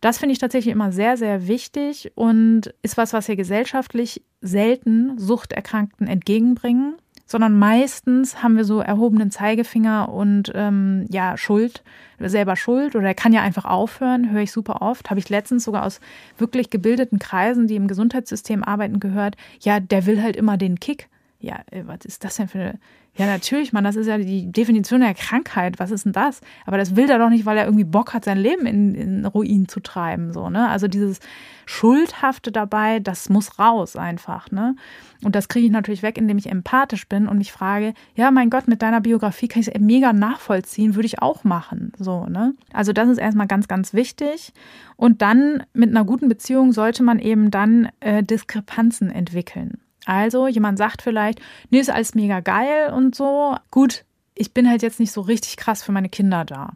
[0.00, 5.18] Das finde ich tatsächlich immer sehr, sehr wichtig und ist was, was wir gesellschaftlich selten
[5.18, 6.94] Suchterkrankten entgegenbringen
[7.28, 11.84] sondern meistens haben wir so erhobenen Zeigefinger und ähm, ja, Schuld,
[12.18, 15.10] selber Schuld oder er kann ja einfach aufhören, höre ich super oft.
[15.10, 16.00] Habe ich letztens sogar aus
[16.38, 21.08] wirklich gebildeten Kreisen, die im Gesundheitssystem arbeiten, gehört, ja, der will halt immer den Kick.
[21.38, 22.78] Ja, äh, was ist das denn für eine
[23.18, 25.80] ja, natürlich, man, das ist ja die Definition der Krankheit.
[25.80, 26.40] Was ist denn das?
[26.66, 29.26] Aber das will er doch nicht, weil er irgendwie Bock hat, sein Leben in, in
[29.26, 30.68] Ruin zu treiben, so, ne?
[30.68, 31.18] Also dieses
[31.66, 34.76] Schuldhafte dabei, das muss raus einfach, ne?
[35.24, 38.50] Und das kriege ich natürlich weg, indem ich empathisch bin und mich frage, ja, mein
[38.50, 42.54] Gott, mit deiner Biografie kann ich es mega nachvollziehen, würde ich auch machen, so, ne?
[42.72, 44.52] Also das ist erstmal ganz, ganz wichtig.
[44.94, 49.78] Und dann mit einer guten Beziehung sollte man eben dann äh, Diskrepanzen entwickeln.
[50.08, 51.38] Also jemand sagt vielleicht,
[51.68, 53.56] nee, ist alles mega geil und so.
[53.70, 56.70] Gut, ich bin halt jetzt nicht so richtig krass für meine Kinder da.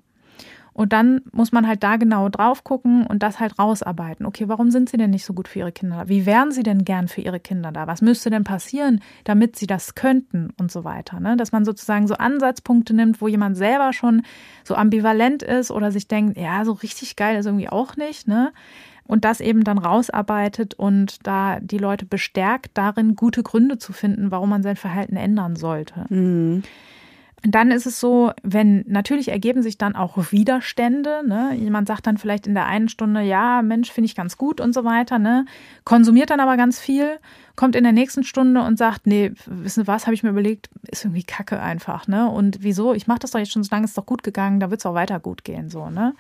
[0.75, 4.27] Und dann muss man halt da genau drauf gucken und das halt rausarbeiten.
[4.27, 6.09] Okay, warum sind sie denn nicht so gut für ihre Kinder da?
[6.09, 7.87] Wie wären sie denn gern für ihre Kinder da?
[7.87, 11.19] Was müsste denn passieren, damit sie das könnten und so weiter?
[11.19, 11.39] Ne?
[11.39, 14.23] Dass man sozusagen so Ansatzpunkte nimmt, wo jemand selber schon
[14.63, 18.29] so ambivalent ist oder sich denkt, ja, so richtig geil ist irgendwie auch nicht.
[18.29, 18.53] Ne?
[19.05, 24.31] Und das eben dann rausarbeitet und da die Leute bestärkt, darin gute Gründe zu finden,
[24.31, 26.07] warum man sein Verhalten ändern sollte.
[26.09, 26.63] Mhm
[27.43, 31.23] dann ist es so, wenn natürlich ergeben sich dann auch Widerstände.
[31.27, 31.55] Ne?
[31.57, 34.73] Jemand sagt dann vielleicht in der einen Stunde, ja, Mensch, finde ich ganz gut und
[34.73, 35.19] so weiter.
[35.19, 35.45] Ne?
[35.85, 37.19] Konsumiert dann aber ganz viel,
[37.57, 40.71] kommt in der nächsten Stunde und sagt, nee, wissen Sie was, habe ich mir überlegt,
[40.89, 42.07] ist irgendwie Kacke einfach.
[42.07, 42.31] Ne?
[42.31, 42.95] Und wieso?
[42.95, 44.87] Ich mache das doch jetzt schon so lange, ist doch gut gegangen, da wird es
[44.87, 45.69] auch weiter gut gehen.
[45.69, 46.15] So, ne?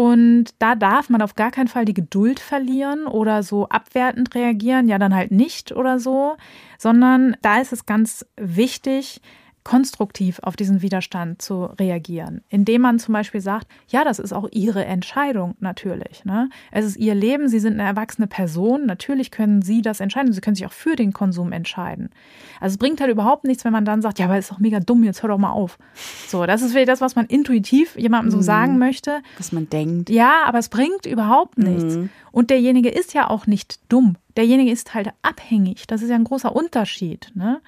[0.00, 4.88] Und da darf man auf gar keinen Fall die Geduld verlieren oder so abwertend reagieren,
[4.88, 6.38] ja dann halt nicht oder so,
[6.78, 9.20] sondern da ist es ganz wichtig,
[9.62, 14.48] konstruktiv auf diesen Widerstand zu reagieren, indem man zum Beispiel sagt, ja, das ist auch
[14.50, 16.24] Ihre Entscheidung natürlich.
[16.24, 16.48] Ne?
[16.70, 20.40] Es ist Ihr Leben, Sie sind eine erwachsene Person, natürlich können Sie das entscheiden, Sie
[20.40, 22.10] können sich auch für den Konsum entscheiden.
[22.58, 24.80] Also es bringt halt überhaupt nichts, wenn man dann sagt, ja, aber ist doch mega
[24.80, 25.78] dumm, jetzt hör doch mal auf.
[26.26, 28.42] So, das ist vielleicht das, was man intuitiv jemandem so mhm.
[28.42, 29.20] sagen möchte.
[29.36, 30.08] Was man denkt.
[30.08, 31.96] Ja, aber es bringt überhaupt nichts.
[31.96, 32.08] Mhm.
[32.32, 34.16] Und derjenige ist ja auch nicht dumm.
[34.36, 35.86] Derjenige ist halt abhängig.
[35.86, 37.32] Das ist ja ein großer Unterschied.
[37.34, 37.60] Ne?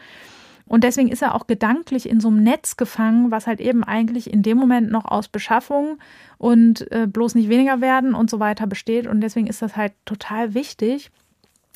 [0.73, 4.33] Und deswegen ist er auch gedanklich in so einem Netz gefangen, was halt eben eigentlich
[4.33, 5.99] in dem Moment noch aus Beschaffung
[6.39, 9.07] und äh, bloß nicht weniger werden und so weiter besteht.
[9.07, 11.11] Und deswegen ist das halt total wichtig,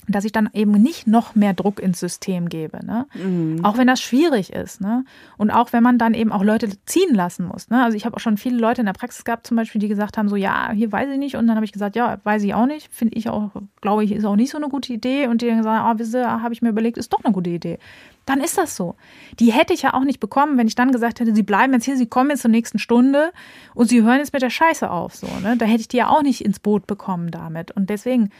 [0.09, 2.85] dass ich dann eben nicht noch mehr Druck ins System gebe.
[2.85, 3.07] Ne?
[3.15, 3.65] Mhm.
[3.65, 4.81] Auch wenn das schwierig ist.
[4.81, 5.05] Ne?
[5.37, 7.71] Und auch wenn man dann eben auch Leute ziehen lassen muss.
[7.71, 7.83] Ne?
[7.83, 10.17] Also ich habe auch schon viele Leute in der Praxis gehabt, zum Beispiel, die gesagt
[10.17, 11.37] haben, so ja, hier weiß ich nicht.
[11.37, 12.93] Und dann habe ich gesagt, ja, weiß ich auch nicht.
[12.93, 13.51] Finde ich auch,
[13.81, 15.27] glaube ich, ist auch nicht so eine gute Idee.
[15.27, 17.79] Und die dann gesagt, ah, wisse, habe ich mir überlegt, ist doch eine gute Idee.
[18.27, 18.97] Dann ist das so.
[19.39, 21.85] Die hätte ich ja auch nicht bekommen, wenn ich dann gesagt hätte, sie bleiben jetzt
[21.85, 23.33] hier, sie kommen jetzt zur nächsten Stunde
[23.75, 25.15] und sie hören jetzt mit der Scheiße auf.
[25.15, 25.57] So, ne?
[25.57, 27.71] Da hätte ich die ja auch nicht ins Boot bekommen damit.
[27.71, 28.31] Und deswegen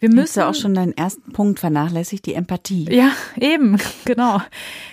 [0.00, 2.86] wir müssen ja auch schon deinen ersten Punkt vernachlässigt, die Empathie.
[2.90, 4.40] Ja, eben, genau.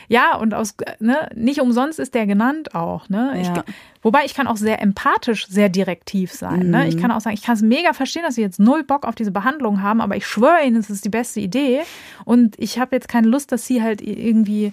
[0.08, 3.34] Ja, und aus ne, nicht umsonst ist der genannt auch, ne?
[3.36, 3.42] Ja.
[3.42, 6.70] Ich, wobei ich kann auch sehr empathisch, sehr direktiv sein, mhm.
[6.72, 6.88] ne?
[6.88, 7.02] Ich mhm.
[7.02, 9.32] kann auch sagen, ich kann es mega verstehen, dass sie jetzt null Bock auf diese
[9.32, 11.82] Behandlung haben, aber ich schwöre ihnen, es ist die beste Idee
[12.24, 14.72] und ich habe jetzt keine Lust, dass sie halt irgendwie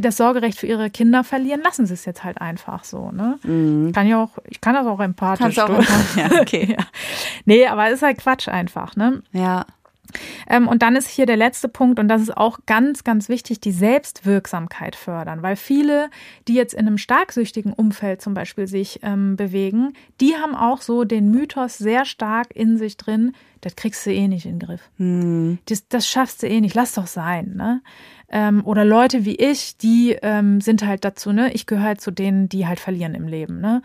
[0.00, 3.10] das Sorgerecht für ihre Kinder verlieren, lassen sie es jetzt halt einfach so.
[3.12, 3.38] Ne?
[3.42, 3.92] Mhm.
[3.92, 5.42] Kann ja auch, ich kann das auch empathisch.
[5.42, 6.74] Kannst auch empathisch, ja, okay.
[6.78, 6.84] ja.
[7.44, 9.22] Nee, aber es ist halt Quatsch einfach, ne?
[9.32, 9.64] Ja.
[10.48, 13.60] Ähm, und dann ist hier der letzte Punkt, und das ist auch ganz, ganz wichtig,
[13.60, 15.42] die Selbstwirksamkeit fördern.
[15.42, 16.10] Weil viele,
[16.48, 20.80] die jetzt in einem stark süchtigen Umfeld zum Beispiel sich ähm, bewegen, die haben auch
[20.80, 24.66] so den Mythos sehr stark in sich drin, das kriegst du eh nicht in den
[24.66, 24.82] Griff.
[24.98, 25.58] Hm.
[25.66, 27.54] Das, das schaffst du eh nicht, lass doch sein.
[27.56, 27.82] Ne?
[28.28, 31.52] Ähm, oder Leute wie ich, die ähm, sind halt dazu, ne?
[31.52, 33.82] Ich gehöre halt zu denen, die halt verlieren im Leben, ne?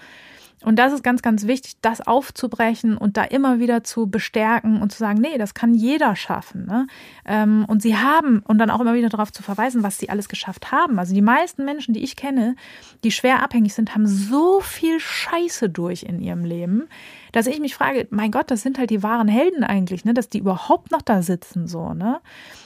[0.63, 4.91] Und das ist ganz, ganz wichtig, das aufzubrechen und da immer wieder zu bestärken und
[4.91, 6.65] zu sagen, nee, das kann jeder schaffen.
[6.65, 6.85] Ne?
[7.25, 10.29] Ähm, und sie haben, und dann auch immer wieder darauf zu verweisen, was sie alles
[10.29, 10.99] geschafft haben.
[10.99, 12.55] Also die meisten Menschen, die ich kenne,
[13.03, 16.87] die schwer abhängig sind, haben so viel Scheiße durch in ihrem Leben,
[17.31, 20.13] dass ich mich frage, mein Gott, das sind halt die wahren Helden eigentlich, ne?
[20.13, 22.19] dass die überhaupt noch da sitzen, so, ne?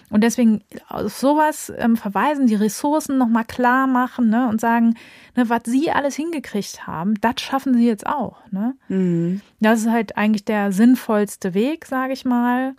[0.10, 4.96] Und deswegen auf sowas ähm, verweisen, die Ressourcen nochmal klar machen ne, und sagen,
[5.36, 8.38] ne, was sie alles hingekriegt haben, das schaffen sie jetzt auch.
[8.52, 8.76] Ne?
[8.88, 9.42] Mhm.
[9.60, 12.76] Das ist halt eigentlich der sinnvollste Weg, sage ich mal,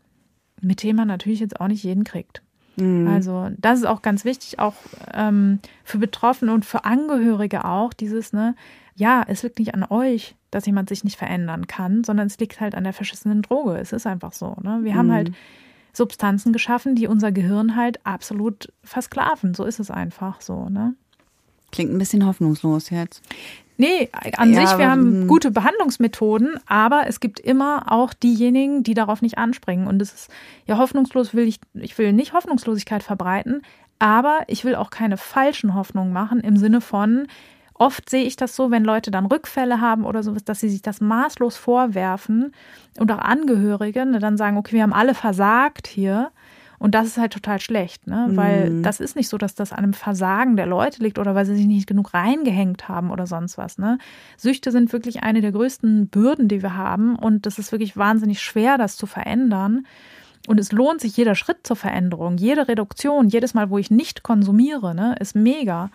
[0.61, 2.43] mit dem man natürlich jetzt auch nicht jeden kriegt.
[2.77, 3.09] Mhm.
[3.09, 4.75] Also das ist auch ganz wichtig, auch
[5.13, 8.55] ähm, für Betroffene und für Angehörige auch, dieses, ne,
[8.95, 12.61] ja, es liegt nicht an euch, dass jemand sich nicht verändern kann, sondern es liegt
[12.61, 13.77] halt an der verschissenen Droge.
[13.77, 14.57] Es ist einfach so.
[14.63, 14.81] Ne?
[14.83, 14.97] Wir mhm.
[14.97, 15.33] haben halt
[15.97, 19.55] Substanzen geschaffen, die unser Gehirn halt absolut versklaven.
[19.55, 20.95] So ist es einfach so, ne?
[21.73, 23.23] Klingt ein bisschen hoffnungslos jetzt.
[23.79, 25.29] Nee, an ja, sich, wir haben hm.
[25.29, 29.87] gute Behandlungsmethoden, aber es gibt immer auch diejenigen, die darauf nicht anspringen.
[29.87, 30.31] Und es ist
[30.67, 33.63] ja hoffnungslos, will ich, ich will nicht Hoffnungslosigkeit verbreiten,
[33.99, 37.27] aber ich will auch keine falschen Hoffnungen machen im Sinne von,
[37.79, 40.83] Oft sehe ich das so, wenn Leute dann Rückfälle haben oder sowas, dass sie sich
[40.83, 42.53] das maßlos vorwerfen
[42.99, 46.31] und auch Angehörige ne, dann sagen, okay, wir haben alle versagt hier.
[46.79, 48.29] Und das ist halt total schlecht, ne?
[48.33, 48.83] Weil mhm.
[48.83, 51.57] das ist nicht so, dass das an einem Versagen der Leute liegt oder weil sie
[51.57, 53.97] sich nicht genug reingehängt haben oder sonst was, ne?
[54.37, 57.17] Süchte sind wirklich eine der größten Bürden, die wir haben.
[57.17, 59.87] Und das ist wirklich wahnsinnig schwer, das zu verändern.
[60.49, 64.23] Und es lohnt sich jeder Schritt zur Veränderung, jede Reduktion, jedes Mal, wo ich nicht
[64.23, 65.91] konsumiere, ne, ist mega.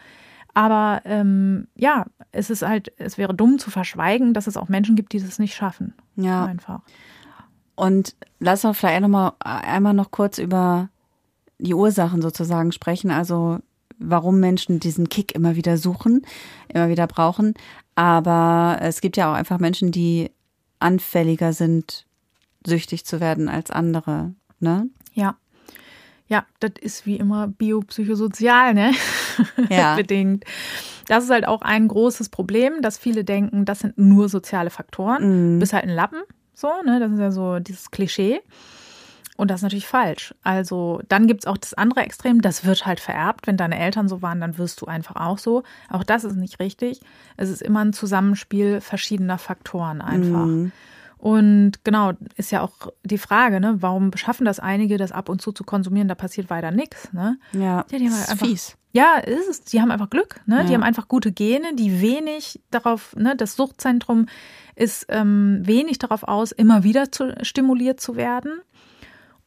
[0.53, 4.95] Aber ähm, ja, es ist halt, es wäre dumm zu verschweigen, dass es auch Menschen
[4.95, 5.93] gibt, die das nicht schaffen.
[6.15, 6.45] Ja.
[6.45, 6.81] Einfach.
[7.75, 10.89] Und lass uns vielleicht nochmal einmal noch kurz über
[11.57, 13.11] die Ursachen sozusagen sprechen.
[13.11, 13.59] Also
[13.97, 16.25] warum Menschen diesen Kick immer wieder suchen,
[16.67, 17.53] immer wieder brauchen.
[17.95, 20.31] Aber es gibt ja auch einfach Menschen, die
[20.79, 22.05] anfälliger sind,
[22.65, 24.89] süchtig zu werden als andere, ne?
[25.13, 25.37] Ja.
[26.27, 28.93] Ja, das ist wie immer biopsychosozial, ne?
[29.69, 29.95] Ja.
[29.95, 30.45] Bedingt.
[31.07, 35.55] Das ist halt auch ein großes Problem, dass viele denken, das sind nur soziale Faktoren.
[35.55, 35.59] Mhm.
[35.59, 36.21] Bist halt ein Lappen,
[36.53, 36.99] so, ne?
[36.99, 38.41] Das ist ja so dieses Klischee.
[39.37, 40.35] Und das ist natürlich falsch.
[40.43, 43.47] Also dann gibt es auch das andere Extrem, das wird halt vererbt.
[43.47, 45.63] Wenn deine Eltern so waren, dann wirst du einfach auch so.
[45.89, 47.01] Auch das ist nicht richtig.
[47.37, 50.45] Es ist immer ein Zusammenspiel verschiedener Faktoren einfach.
[50.45, 50.71] Mhm.
[51.17, 55.41] Und genau, ist ja auch die Frage, ne, warum schaffen das einige, das ab und
[55.41, 57.37] zu zu konsumieren, da passiert weiter nichts, ne?
[57.53, 58.77] Ja, Ja, die haben das halt ist einfach- fies.
[58.93, 59.61] Ja, ist es.
[59.61, 60.63] Die haben einfach Glück, ne?
[60.65, 60.75] Die Ja.
[60.77, 64.25] haben einfach gute Gene, die wenig darauf, ne, das Suchtzentrum
[64.75, 68.61] ist ähm, wenig darauf aus, immer wieder zu, stimuliert zu werden.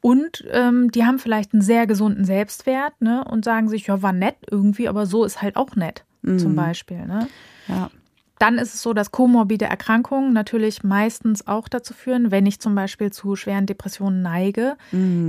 [0.01, 3.24] Und ähm, die haben vielleicht einen sehr gesunden Selbstwert, ne?
[3.24, 6.05] Und sagen sich, ja, war nett irgendwie, aber so ist halt auch nett,
[6.38, 7.28] zum Beispiel, ne?
[7.68, 7.90] Ja.
[8.39, 12.74] Dann ist es so, dass komorbide Erkrankungen natürlich meistens auch dazu führen, wenn ich zum
[12.74, 14.76] Beispiel zu schweren Depressionen neige,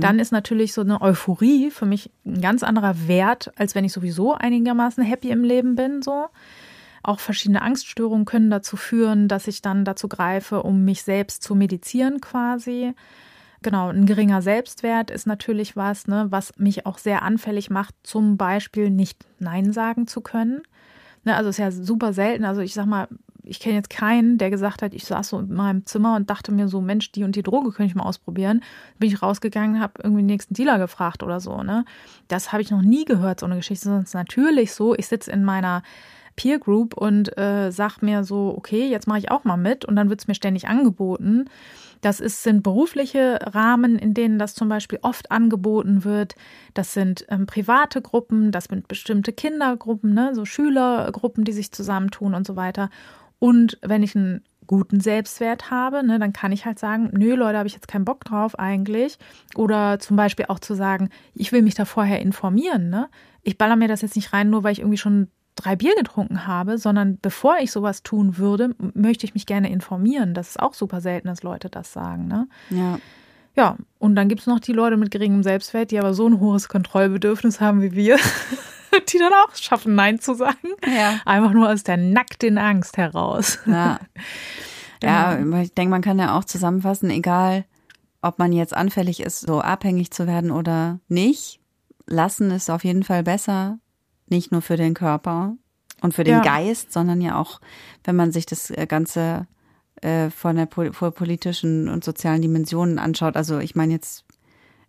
[0.00, 3.92] dann ist natürlich so eine Euphorie für mich ein ganz anderer Wert, als wenn ich
[3.92, 6.26] sowieso einigermaßen happy im Leben bin, so.
[7.04, 11.54] Auch verschiedene Angststörungen können dazu führen, dass ich dann dazu greife, um mich selbst zu
[11.54, 12.94] medizieren quasi.
[13.62, 18.36] Genau, ein geringer Selbstwert ist natürlich was, ne, was mich auch sehr anfällig macht, zum
[18.36, 20.62] Beispiel nicht Nein sagen zu können.
[21.26, 22.44] Ne, also ist ja super selten.
[22.44, 23.08] Also ich sag mal,
[23.42, 26.52] ich kenne jetzt keinen, der gesagt hat, ich saß so in meinem Zimmer und dachte
[26.52, 28.62] mir so, Mensch, die und die Droge könnte ich mal ausprobieren.
[29.00, 31.64] Bin ich rausgegangen, habe irgendwie den nächsten Dealer gefragt oder so.
[31.64, 31.84] Ne,
[32.28, 33.86] das habe ich noch nie gehört, so eine Geschichte.
[33.86, 34.94] Sonst natürlich so.
[34.94, 35.82] Ich sitze in meiner
[36.36, 39.96] Peer Group und äh, sag mir so, okay, jetzt mache ich auch mal mit und
[39.96, 41.46] dann wird es mir ständig angeboten.
[42.00, 46.34] Das ist, sind berufliche Rahmen, in denen das zum Beispiel oft angeboten wird.
[46.74, 52.34] Das sind ähm, private Gruppen, das sind bestimmte Kindergruppen, ne, so Schülergruppen, die sich zusammentun
[52.34, 52.90] und so weiter.
[53.38, 57.58] Und wenn ich einen guten Selbstwert habe, ne, dann kann ich halt sagen, nö, Leute,
[57.58, 59.18] habe ich jetzt keinen Bock drauf eigentlich.
[59.54, 62.90] Oder zum Beispiel auch zu sagen, ich will mich da vorher informieren.
[62.90, 63.08] Ne?
[63.42, 66.46] Ich baller mir das jetzt nicht rein, nur weil ich irgendwie schon drei Bier getrunken
[66.46, 70.34] habe, sondern bevor ich sowas tun würde, möchte ich mich gerne informieren.
[70.34, 72.28] Das ist auch super selten, dass Leute das sagen.
[72.28, 72.48] Ne?
[72.70, 72.98] Ja.
[73.56, 76.40] Ja, und dann gibt es noch die Leute mit geringem Selbstwert, die aber so ein
[76.40, 78.18] hohes Kontrollbedürfnis haben wie wir,
[79.08, 80.68] die dann auch schaffen, Nein zu sagen.
[80.86, 81.20] Ja.
[81.24, 83.58] Einfach nur aus der nackten Angst heraus.
[83.64, 83.98] Ja.
[85.02, 87.64] ja, ich denke, man kann ja auch zusammenfassen, egal
[88.20, 91.60] ob man jetzt anfällig ist, so abhängig zu werden oder nicht,
[92.06, 93.78] lassen ist auf jeden Fall besser,
[94.28, 95.54] nicht nur für den Körper
[96.00, 96.42] und für den Ja.
[96.42, 97.60] Geist, sondern ja auch,
[98.04, 99.46] wenn man sich das äh, Ganze
[100.02, 103.36] äh, von der po vor politischen und sozialen Dimensionen anschaut.
[103.36, 104.24] Also ich meine jetzt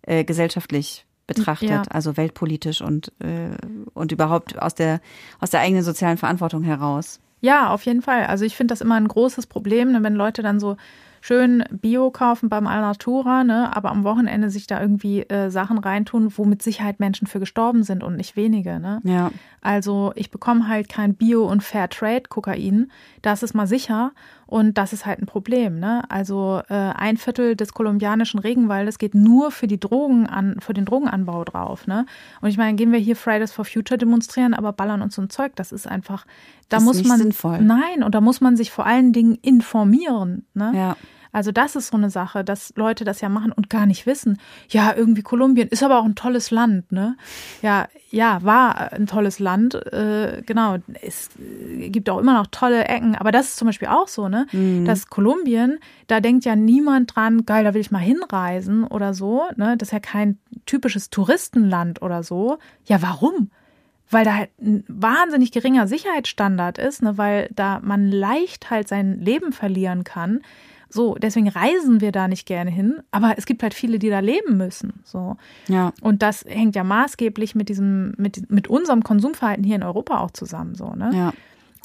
[0.01, 1.81] äh, gesellschaftlich betrachtet, Ja.
[1.89, 3.49] also weltpolitisch und äh,
[3.93, 5.01] und überhaupt aus der
[5.39, 7.19] aus der eigenen sozialen Verantwortung heraus.
[7.41, 8.25] Ja, auf jeden Fall.
[8.25, 10.75] Also ich finde das immer ein großes Problem, ne, wenn Leute dann so
[11.21, 16.33] schön Bio kaufen beim Alnatura, ne, aber am Wochenende sich da irgendwie äh, Sachen reintun,
[16.37, 18.79] wo mit Sicherheit Menschen für gestorben sind und nicht wenige.
[18.79, 18.99] Ne?
[19.03, 19.31] Ja.
[19.61, 22.91] Also ich bekomme halt kein Bio- und Fairtrade-Kokain.
[23.21, 24.11] Das ist mal sicher.
[24.47, 25.79] Und das ist halt ein Problem.
[25.79, 26.03] Ne?
[26.09, 30.85] Also äh, ein Viertel des kolumbianischen Regenwaldes geht nur für die Drogen an, für den
[30.85, 31.85] Drogenanbau drauf.
[31.85, 32.05] Ne?
[32.41, 35.29] Und ich meine, gehen wir hier Fridays for Future demonstrieren, aber ballern uns so ein
[35.29, 35.51] Zeug.
[35.55, 36.25] Das ist einfach,
[36.69, 37.59] da Ist muss man sinnvoll.
[37.61, 40.45] nein, und da muss man sich vor allen Dingen informieren.
[40.53, 40.71] Ne?
[40.73, 40.97] Ja.
[41.37, 44.39] Also das ist so eine Sache, dass Leute das ja machen und gar nicht wissen.
[44.69, 47.15] Ja, irgendwie Kolumbien ist aber auch ein tolles Land, ne?
[47.61, 49.75] Ja, ja, war ein tolles Land.
[49.75, 53.87] Äh, genau, es äh, gibt auch immer noch tolle Ecken, aber das ist zum Beispiel
[53.87, 54.47] auch so, ne?
[54.83, 55.77] Dass Kolumbien,
[56.07, 59.77] da denkt ja niemand dran, geil, da will ich mal hinreisen oder so, ne?
[59.77, 62.57] Das ist ja kein typisches Touristenland oder so.
[62.85, 63.51] Ja, warum?
[64.09, 69.19] weil da halt ein wahnsinnig geringer Sicherheitsstandard ist, ne, weil da man leicht halt sein
[69.19, 70.41] Leben verlieren kann.
[70.89, 74.19] So, deswegen reisen wir da nicht gerne hin, aber es gibt halt viele, die da
[74.19, 75.01] leben müssen.
[75.03, 75.37] So.
[75.67, 75.93] Ja.
[76.01, 80.31] Und das hängt ja maßgeblich mit diesem, mit, mit unserem Konsumverhalten hier in Europa auch
[80.31, 80.75] zusammen.
[80.75, 81.11] So, ne?
[81.13, 81.33] Ja.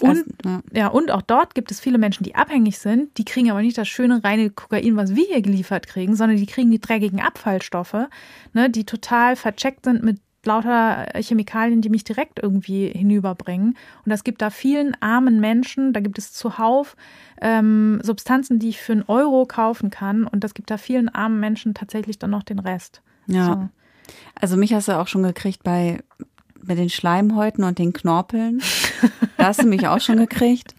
[0.01, 0.63] Und, Also, ja.
[0.73, 3.17] ja, und auch dort gibt es viele Menschen, die abhängig sind.
[3.19, 6.47] Die kriegen aber nicht das schöne reine Kokain, was wir hier geliefert kriegen, sondern die
[6.47, 8.09] kriegen die dreckigen Abfallstoffe,
[8.53, 13.77] ne, die total vercheckt sind mit lauter Chemikalien, die mich direkt irgendwie hinüberbringen.
[14.05, 16.97] Und das gibt da vielen armen Menschen, da gibt es zuhauf
[17.41, 20.25] ähm, Substanzen, die ich für einen Euro kaufen kann.
[20.25, 23.03] Und das gibt da vielen armen Menschen tatsächlich dann noch den Rest.
[23.27, 23.47] Ja.
[23.47, 23.69] So.
[24.35, 26.01] Also mich hast du auch schon gekriegt bei,
[26.63, 28.63] bei den Schleimhäuten und den Knorpeln.
[29.37, 30.77] Da hast du mich auch schon gekriegt.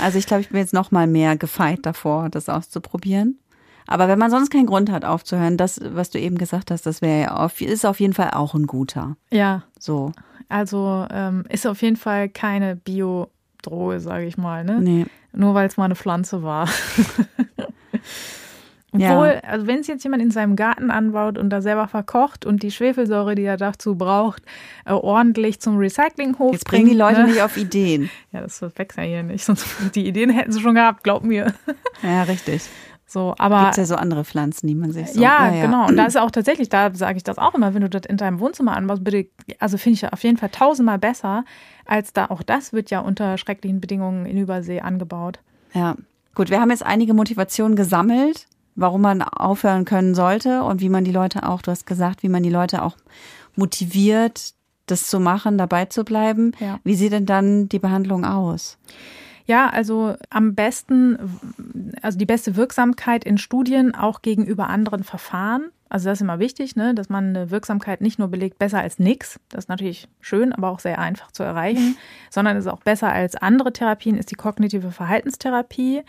[0.00, 3.38] Also ich glaube, ich bin jetzt noch mal mehr gefeit davor, das auszuprobieren.
[3.86, 7.02] Aber wenn man sonst keinen Grund hat aufzuhören, das, was du eben gesagt hast, das
[7.02, 9.16] wäre ja auf, ist auf jeden Fall auch ein guter.
[9.30, 10.12] Ja, So.
[10.48, 12.78] Also ähm, ist auf jeden Fall keine
[13.66, 14.64] Suchtdroge, sage ich mal.
[14.64, 14.80] Ne?
[14.80, 15.06] Nee.
[15.32, 16.68] Nur weil es mal eine Pflanze war.
[18.98, 19.12] Ja.
[19.12, 22.62] Obwohl, also wenn es jetzt jemand in seinem Garten anbaut und da selber verkocht und
[22.62, 24.42] die Schwefelsäure, die er dazu braucht,
[24.86, 27.26] äh, ordentlich zum Recyclinghof Jetzt bringen die Leute ne?
[27.26, 28.08] nicht auf Ideen.
[28.32, 29.44] Ja, das wächst ja hier nicht.
[29.44, 31.52] Sonst die Ideen hätten sie schon gehabt, glaub mir.
[32.02, 32.62] Ja, richtig.
[33.08, 35.20] So, aber Gibt es ja so andere Pflanzen, die man sich so.
[35.20, 35.86] ja, genau.
[35.86, 38.16] Und da ist auch tatsächlich, da sage ich das auch immer, wenn du das in
[38.16, 39.28] deinem Wohnzimmer anbaust, bitte,
[39.60, 41.44] also finde ich auf jeden Fall tausendmal besser,
[41.84, 45.38] als da auch das wird ja unter schrecklichen Bedingungen in Übersee angebaut.
[45.72, 45.96] Ja.
[46.34, 51.04] Gut, wir haben jetzt einige Motivationen gesammelt, warum man aufhören können sollte und wie man
[51.04, 52.96] die Leute auch, du hast gesagt, wie man die Leute auch
[53.54, 54.52] motiviert,
[54.86, 56.52] das zu machen, dabei zu bleiben.
[56.58, 56.80] Ja.
[56.82, 58.78] Wie sieht denn dann die Behandlung aus?
[59.46, 65.70] Ja, also am besten, also die beste Wirksamkeit in Studien auch gegenüber anderen Verfahren.
[65.88, 68.98] Also das ist immer wichtig, ne, dass man eine Wirksamkeit nicht nur belegt, besser als
[68.98, 69.38] nix.
[69.50, 71.96] Das ist natürlich schön, aber auch sehr einfach zu erreichen,
[72.30, 76.02] sondern ist auch besser als andere Therapien, ist die kognitive Verhaltenstherapie.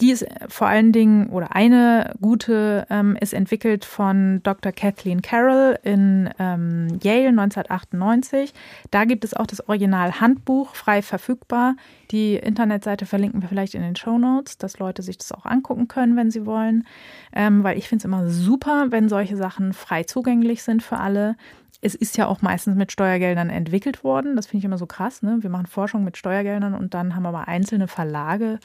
[0.00, 4.72] Die ist vor allen Dingen, oder eine gute, ähm, ist entwickelt von Dr.
[4.72, 8.52] Kathleen Carroll in ähm, Yale 1998.
[8.90, 11.76] Da gibt es auch das Original-Handbuch frei verfügbar.
[12.10, 15.86] Die Internetseite verlinken wir vielleicht in den Show Notes, dass Leute sich das auch angucken
[15.86, 16.86] können, wenn sie wollen.
[17.32, 21.36] Ähm, weil ich finde es immer super, wenn solche Sachen frei zugänglich sind für alle.
[21.82, 24.34] Es ist ja auch meistens mit Steuergeldern entwickelt worden.
[24.34, 25.22] Das finde ich immer so krass.
[25.22, 25.38] Ne?
[25.42, 28.58] Wir machen Forschung mit Steuergeldern und dann haben aber einzelne Verlage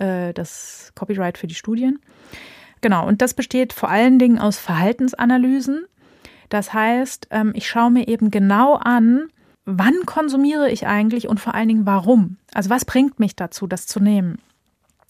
[0.00, 2.00] äh, das Copyright für die Studien.
[2.80, 5.84] Genau, und das besteht vor allen Dingen aus Verhaltensanalysen.
[6.48, 9.28] Das heißt, ähm, ich schaue mir eben genau an,
[9.64, 12.38] wann konsumiere ich eigentlich und vor allen Dingen warum.
[12.54, 14.38] Also was bringt mich dazu, das zu nehmen?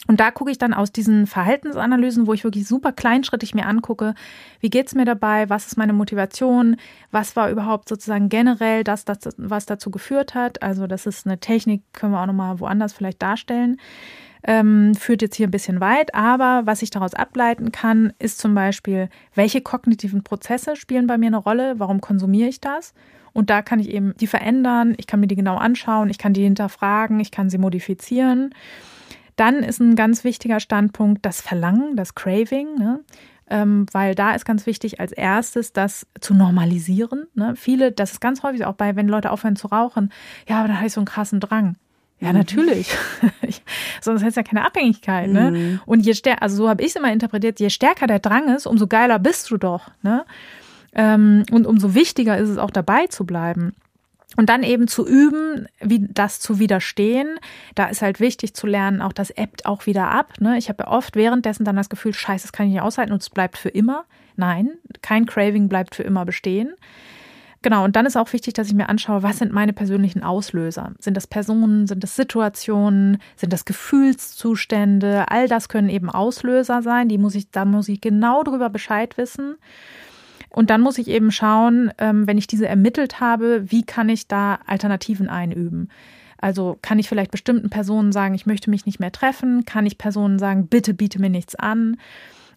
[0.06, 4.14] Und da gucke ich dann aus diesen Verhaltensanalysen, wo ich wirklich super kleinschrittig mir angucke,
[4.58, 6.76] wie geht's mir dabei, was ist meine Motivation,
[7.10, 10.62] was war überhaupt sozusagen generell das, das was dazu geführt hat.
[10.62, 13.76] Also das ist eine Technik, können wir auch nochmal woanders vielleicht darstellen.
[14.42, 18.54] Ähm, führt jetzt hier ein bisschen weit, aber was ich daraus ableiten kann, ist zum
[18.54, 22.94] Beispiel, welche kognitiven Prozesse spielen bei mir eine Rolle, warum konsumiere ich das?
[23.32, 26.32] Und da kann ich eben die verändern, ich kann mir die genau anschauen, ich kann
[26.32, 28.54] die hinterfragen, ich kann sie modifizieren.
[29.36, 33.00] Dann ist ein ganz wichtiger Standpunkt das Verlangen, das Craving, ne?
[33.48, 37.26] ähm, weil da ist ganz wichtig als erstes das zu normalisieren.
[37.34, 37.54] Ne?
[37.56, 40.12] Viele, das ist ganz häufig auch bei, wenn Leute aufhören zu rauchen,
[40.48, 41.76] ja, aber dann habe ich so einen krassen Drang.
[42.20, 42.94] Ja, natürlich.
[43.42, 43.62] Ich,
[44.00, 45.28] sonst hätte es ja keine Abhängigkeit.
[45.28, 45.50] Ne?
[45.50, 45.80] Mhm.
[45.84, 48.66] Und je stärker, also so habe ich es immer interpretiert, je stärker der Drang ist,
[48.66, 49.90] umso geiler bist du doch.
[50.02, 50.24] Ne?
[50.92, 53.74] Ähm, und umso wichtiger ist es auch dabei zu bleiben.
[54.36, 57.40] Und dann eben zu üben, wie das zu widerstehen.
[57.74, 60.34] Da ist halt wichtig zu lernen, auch das ebbt auch wieder ab.
[60.38, 60.56] Ne?
[60.56, 63.22] Ich habe ja oft währenddessen dann das Gefühl, scheiße, das kann ich nicht aushalten und
[63.22, 64.04] es bleibt für immer.
[64.36, 64.70] Nein,
[65.02, 66.74] kein Craving bleibt für immer bestehen.
[67.62, 70.92] Genau, und dann ist auch wichtig, dass ich mir anschaue, was sind meine persönlichen Auslöser?
[70.98, 75.26] Sind das Personen, sind das Situationen, sind das Gefühlszustände?
[75.28, 77.08] All das können eben Auslöser sein.
[77.08, 79.56] Die muss ich, da muss ich genau drüber Bescheid wissen.
[80.48, 84.26] Und dann muss ich eben schauen, ähm, wenn ich diese ermittelt habe, wie kann ich
[84.26, 85.90] da Alternativen einüben?
[86.38, 89.66] Also kann ich vielleicht bestimmten Personen sagen, ich möchte mich nicht mehr treffen?
[89.66, 91.98] Kann ich Personen sagen, bitte biete mir nichts an?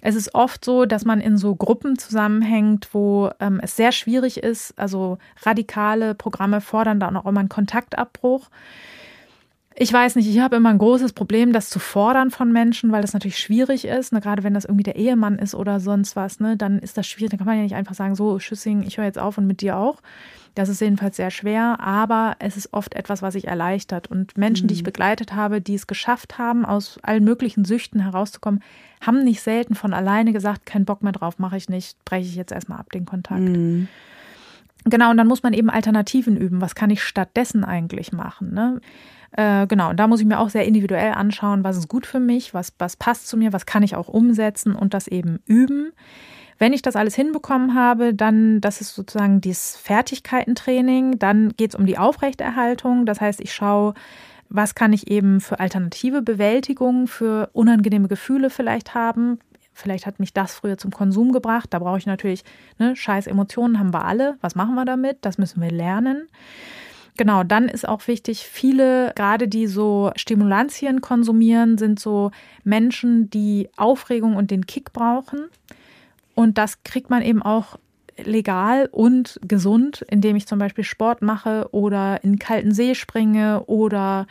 [0.06, 4.43] Es ist oft so, dass man in so Gruppen zusammenhängt, wo ähm, es sehr schwierig
[4.43, 4.78] ist.
[4.78, 8.49] Also radikale Programme fordern da auch immer einen Kontaktabbruch.
[9.76, 13.01] Ich weiß nicht, ich habe immer ein großes Problem, das zu fordern von Menschen, weil
[13.01, 14.12] das natürlich schwierig ist.
[14.12, 14.20] Ne?
[14.20, 16.58] Gerade wenn das irgendwie der Ehemann ist oder sonst was, ne?
[16.58, 17.32] dann ist das schwierig.
[17.32, 19.62] Dann kann man ja nicht einfach sagen, so, Schüssing, ich höre jetzt auf und mit
[19.62, 20.01] dir auch.
[20.56, 24.08] Das ist jedenfalls sehr schwer, aber es ist oft etwas, was sich erleichtert.
[24.08, 28.62] Und Menschen, die ich begleitet habe, die es geschafft haben, aus allen möglichen Süchten herauszukommen,
[29.01, 32.36] haben nicht selten von alleine gesagt, kein Bock mehr drauf, mache ich nicht, breche ich
[32.36, 33.41] jetzt erstmal ab den Kontakt.
[33.41, 33.88] Mhm.
[34.86, 36.62] Genau, und dann muss man eben Alternativen üben.
[36.62, 38.54] Was kann ich stattdessen eigentlich machen?
[38.54, 38.82] Ne?
[39.32, 42.20] Äh, genau, und da muss ich mir auch sehr individuell anschauen, was ist gut für
[42.20, 45.91] mich, was, was passt zu mir, was kann ich auch umsetzen und das eben üben.
[46.64, 51.76] Wenn ich das alles hinbekommen habe, dann, das ist sozusagen dieses Fertigkeitentraining, dann geht es
[51.76, 53.05] um die Aufrechterhaltung.
[53.05, 53.95] Das heißt, ich schaue,
[54.47, 59.39] was kann ich eben für alternative Bewältigung, für unangenehme Gefühle vielleicht haben.
[59.74, 61.68] Vielleicht hat mich das früher zum Konsum gebracht.
[61.72, 62.45] Da brauche ich natürlich,
[62.80, 64.38] ne, scheiß Emotionen haben wir alle.
[64.39, 65.18] Was machen wir damit?
[65.20, 66.30] Das müssen wir lernen.
[67.16, 72.32] Genau, dann ist auch wichtig, viele, gerade die so Stimulantien konsumieren, sind so
[72.64, 75.49] Menschen, die Aufregung und den Kick brauchen.
[76.36, 77.78] Und das kriegt man eben auch
[78.18, 84.28] legal und gesund, indem ich zum Beispiel Sport mache oder in kalten See springe oder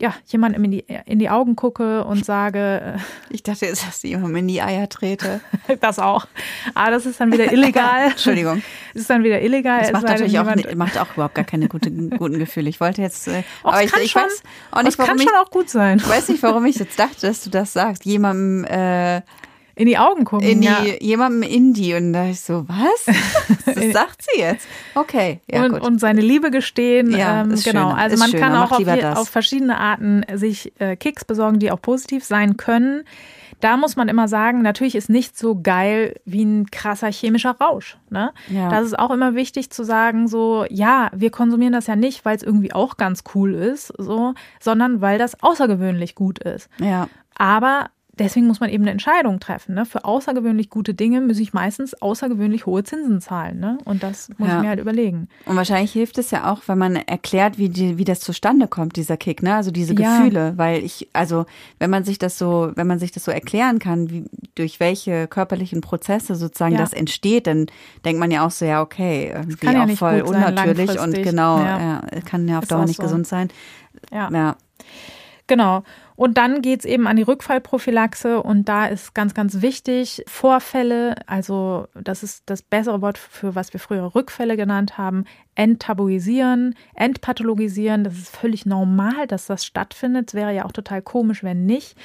[0.00, 2.96] ja, jemandem in die, in die Augen gucke und sage.
[2.96, 5.42] Äh, ich dachte jetzt, dass ich jemandem in die Eier trete.
[5.80, 6.26] das auch.
[6.74, 8.06] Aber das ist dann wieder illegal.
[8.10, 8.62] Entschuldigung.
[8.94, 9.82] Das ist dann wieder illegal.
[9.82, 12.70] Das macht natürlich auch, nicht, macht auch überhaupt gar keine gute, guten Gefühle.
[12.70, 15.28] Ich wollte jetzt, äh, Och, aber ich, ich schon, weiß auch nicht, warum kann ich,
[15.28, 15.98] schon auch gut sein.
[15.98, 18.06] Ich weiß nicht, warum ich jetzt dachte, dass du das sagst.
[18.06, 19.20] Jemandem, äh,
[19.80, 20.46] in die Augen gucken.
[20.46, 20.82] In die, ja.
[21.00, 21.94] jemandem in die.
[21.94, 23.16] Und da ich so, was?
[23.64, 24.66] Das sagt sie jetzt.
[24.94, 25.40] Okay.
[25.50, 27.12] Ja, und, und seine Liebe gestehen.
[27.12, 27.60] Ja, ähm, genau.
[27.60, 27.96] Schöner.
[27.96, 28.46] Also ist man schöner.
[28.46, 33.04] kann auch auf, auf, verschiedene Arten sich äh, Kicks besorgen, die auch positiv sein können.
[33.60, 37.96] Da muss man immer sagen, natürlich ist nicht so geil wie ein krasser chemischer Rausch.
[38.10, 38.32] Ne?
[38.48, 38.68] Ja.
[38.68, 42.36] Das ist auch immer wichtig zu sagen, so, ja, wir konsumieren das ja nicht, weil
[42.36, 46.68] es irgendwie auch ganz cool ist, so, sondern weil das außergewöhnlich gut ist.
[46.78, 47.08] Ja.
[47.36, 47.88] Aber
[48.20, 49.74] deswegen muss man eben eine Entscheidung treffen.
[49.74, 49.86] Ne?
[49.86, 53.58] Für außergewöhnlich gute Dinge muss ich meistens außergewöhnlich hohe Zinsen zahlen.
[53.58, 53.78] Ne?
[53.84, 54.56] Und das muss ja.
[54.56, 55.28] ich mir halt überlegen.
[55.46, 58.96] Und wahrscheinlich hilft es ja auch, wenn man erklärt, wie, die, wie das zustande kommt,
[58.96, 59.56] dieser Kick, ne?
[59.56, 60.18] Also diese ja.
[60.18, 60.52] Gefühle.
[60.56, 61.46] Weil ich, also
[61.78, 65.26] wenn man sich das so, wenn man sich das so erklären kann, wie, durch welche
[65.26, 66.78] körperlichen Prozesse sozusagen ja.
[66.78, 67.66] das entsteht, dann
[68.04, 71.58] denkt man ja auch so, ja, okay, irgendwie kann ja auch voll unnatürlich und genau,
[71.58, 72.02] ja.
[72.24, 73.04] kann ja auf Dauer nicht so.
[73.04, 73.48] gesund sein.
[74.12, 74.28] Ja.
[75.50, 75.82] Genau.
[76.14, 81.16] Und dann geht es eben an die Rückfallprophylaxe und da ist ganz, ganz wichtig, Vorfälle,
[81.26, 85.24] also das ist das bessere Wort für was wir früher Rückfälle genannt haben,
[85.56, 88.04] enttabuisieren, entpathologisieren.
[88.04, 90.28] Das ist völlig normal, dass das stattfindet.
[90.28, 91.96] Es wäre ja auch total komisch, wenn nicht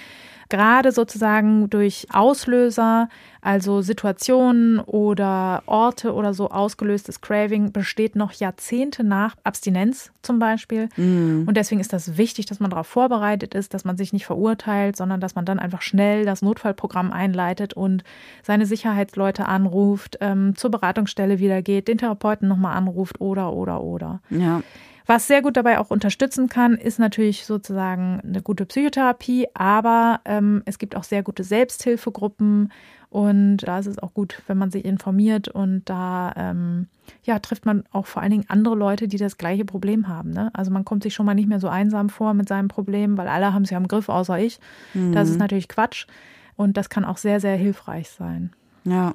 [0.50, 3.10] gerade sozusagen durch Auslöser,
[3.41, 10.89] also Situationen oder Orte oder so ausgelöstes Craving besteht noch Jahrzehnte nach Abstinenz zum Beispiel.
[10.98, 11.43] Mm.
[11.48, 14.96] Und deswegen ist das wichtig, dass man darauf vorbereitet ist, dass man sich nicht verurteilt,
[14.96, 18.04] sondern dass man dann einfach schnell das Notfallprogramm einleitet und
[18.41, 24.22] seine Sicherheitsleute anruft, ähm, zur Beratungsstelle wieder geht, den Therapeuten nochmal anruft oder, oder, oder.
[24.30, 24.64] Ja.
[25.06, 30.64] Was sehr gut dabei auch unterstützen kann, ist natürlich sozusagen eine gute Psychotherapie, aber ähm,
[30.66, 32.72] es gibt auch sehr gute Selbsthilfegruppen
[33.10, 36.88] und da ist es auch gut, wenn man sich informiert und da ähm,
[37.24, 40.32] ja, trifft man auch vor allen Dingen andere Leute, die das gleiche Problem haben.
[40.32, 40.49] Ne?
[40.53, 43.28] Also man kommt sich schon mal nicht mehr so einsam vor mit seinem Problem, weil
[43.28, 44.60] alle haben es ja im Griff, außer ich.
[44.95, 45.12] Mhm.
[45.12, 46.08] Das ist natürlich Quatsch
[46.56, 48.51] und das kann auch sehr, sehr hilfreich sein.
[48.86, 49.14] Ja.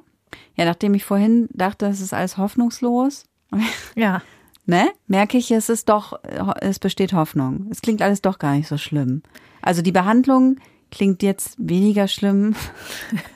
[0.55, 3.25] Ja, nachdem ich vorhin dachte, es ist alles hoffnungslos.
[3.95, 4.21] Ja
[4.65, 6.19] ne, merke ich, es ist doch,
[6.59, 7.67] es besteht Hoffnung.
[7.71, 9.23] Es klingt alles doch gar nicht so schlimm.
[9.61, 10.57] Also die Behandlung
[10.91, 12.55] klingt jetzt weniger schlimm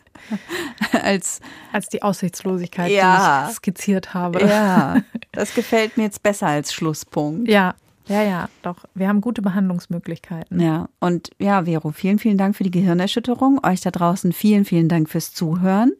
[0.92, 1.40] als
[1.72, 4.46] als die Aussichtslosigkeit, ja, die ich skizziert habe.
[4.46, 5.02] Ja,
[5.32, 7.48] das gefällt mir jetzt besser als Schlusspunkt.
[7.48, 7.76] Ja,
[8.08, 8.78] ja, ja, doch.
[8.94, 10.60] Wir haben gute Behandlungsmöglichkeiten.
[10.60, 13.66] Ja, und ja, Vero, vielen, vielen Dank für die Gehirnerschütterung.
[13.66, 15.94] Euch da draußen vielen, vielen Dank fürs Zuhören.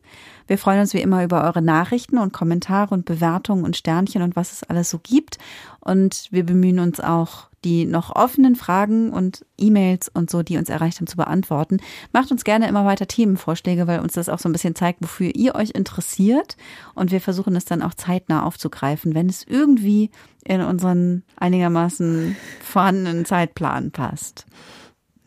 [0.48, 4.36] Wir freuen uns wie immer über eure Nachrichten und Kommentare und Bewertungen und Sternchen und
[4.36, 5.38] was es alles so gibt.
[5.80, 10.70] Und wir bemühen uns auch, die noch offenen Fragen und E-Mails und so, die uns
[10.70, 11.80] erreicht haben, zu beantworten.
[12.14, 15.32] Macht uns gerne immer weiter Themenvorschläge, weil uns das auch so ein bisschen zeigt, wofür
[15.36, 16.56] ihr euch interessiert.
[16.94, 20.12] Und wir versuchen es dann auch zeitnah aufzugreifen, wenn es irgendwie
[20.46, 24.46] in unseren einigermaßen vorhandenen Zeitplan passt.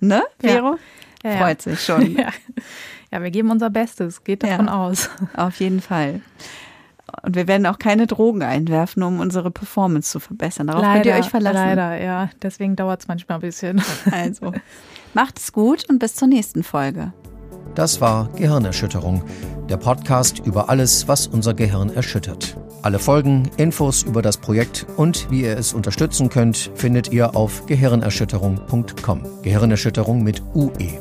[0.00, 0.78] Ne, Vero?
[1.24, 1.30] Ja.
[1.30, 2.16] Ja, Freut sich schon.
[2.18, 2.30] Ja.
[3.10, 5.08] Ja, wir geben unser Bestes, geht davon ja, aus.
[5.34, 6.20] Auf jeden Fall.
[7.22, 10.66] Und wir werden auch keine Drogen einwerfen, um unsere Performance zu verbessern.
[10.66, 11.56] Darauf leider, könnt ihr euch verlassen.
[11.56, 12.30] Leider, ja.
[12.42, 13.82] Deswegen dauert es manchmal ein bisschen.
[14.10, 14.52] Also,
[15.14, 17.12] macht es gut und bis zur nächsten Folge.
[17.74, 19.22] Das war Gehirnerschütterung,
[19.68, 22.56] der Podcast über alles, was unser Gehirn erschüttert.
[22.82, 27.66] Alle Folgen, Infos über das Projekt und wie ihr es unterstützen könnt, findet ihr auf
[27.66, 29.42] gehirnerschütterung.com.
[29.42, 30.98] Gehirnerschütterung mit UE.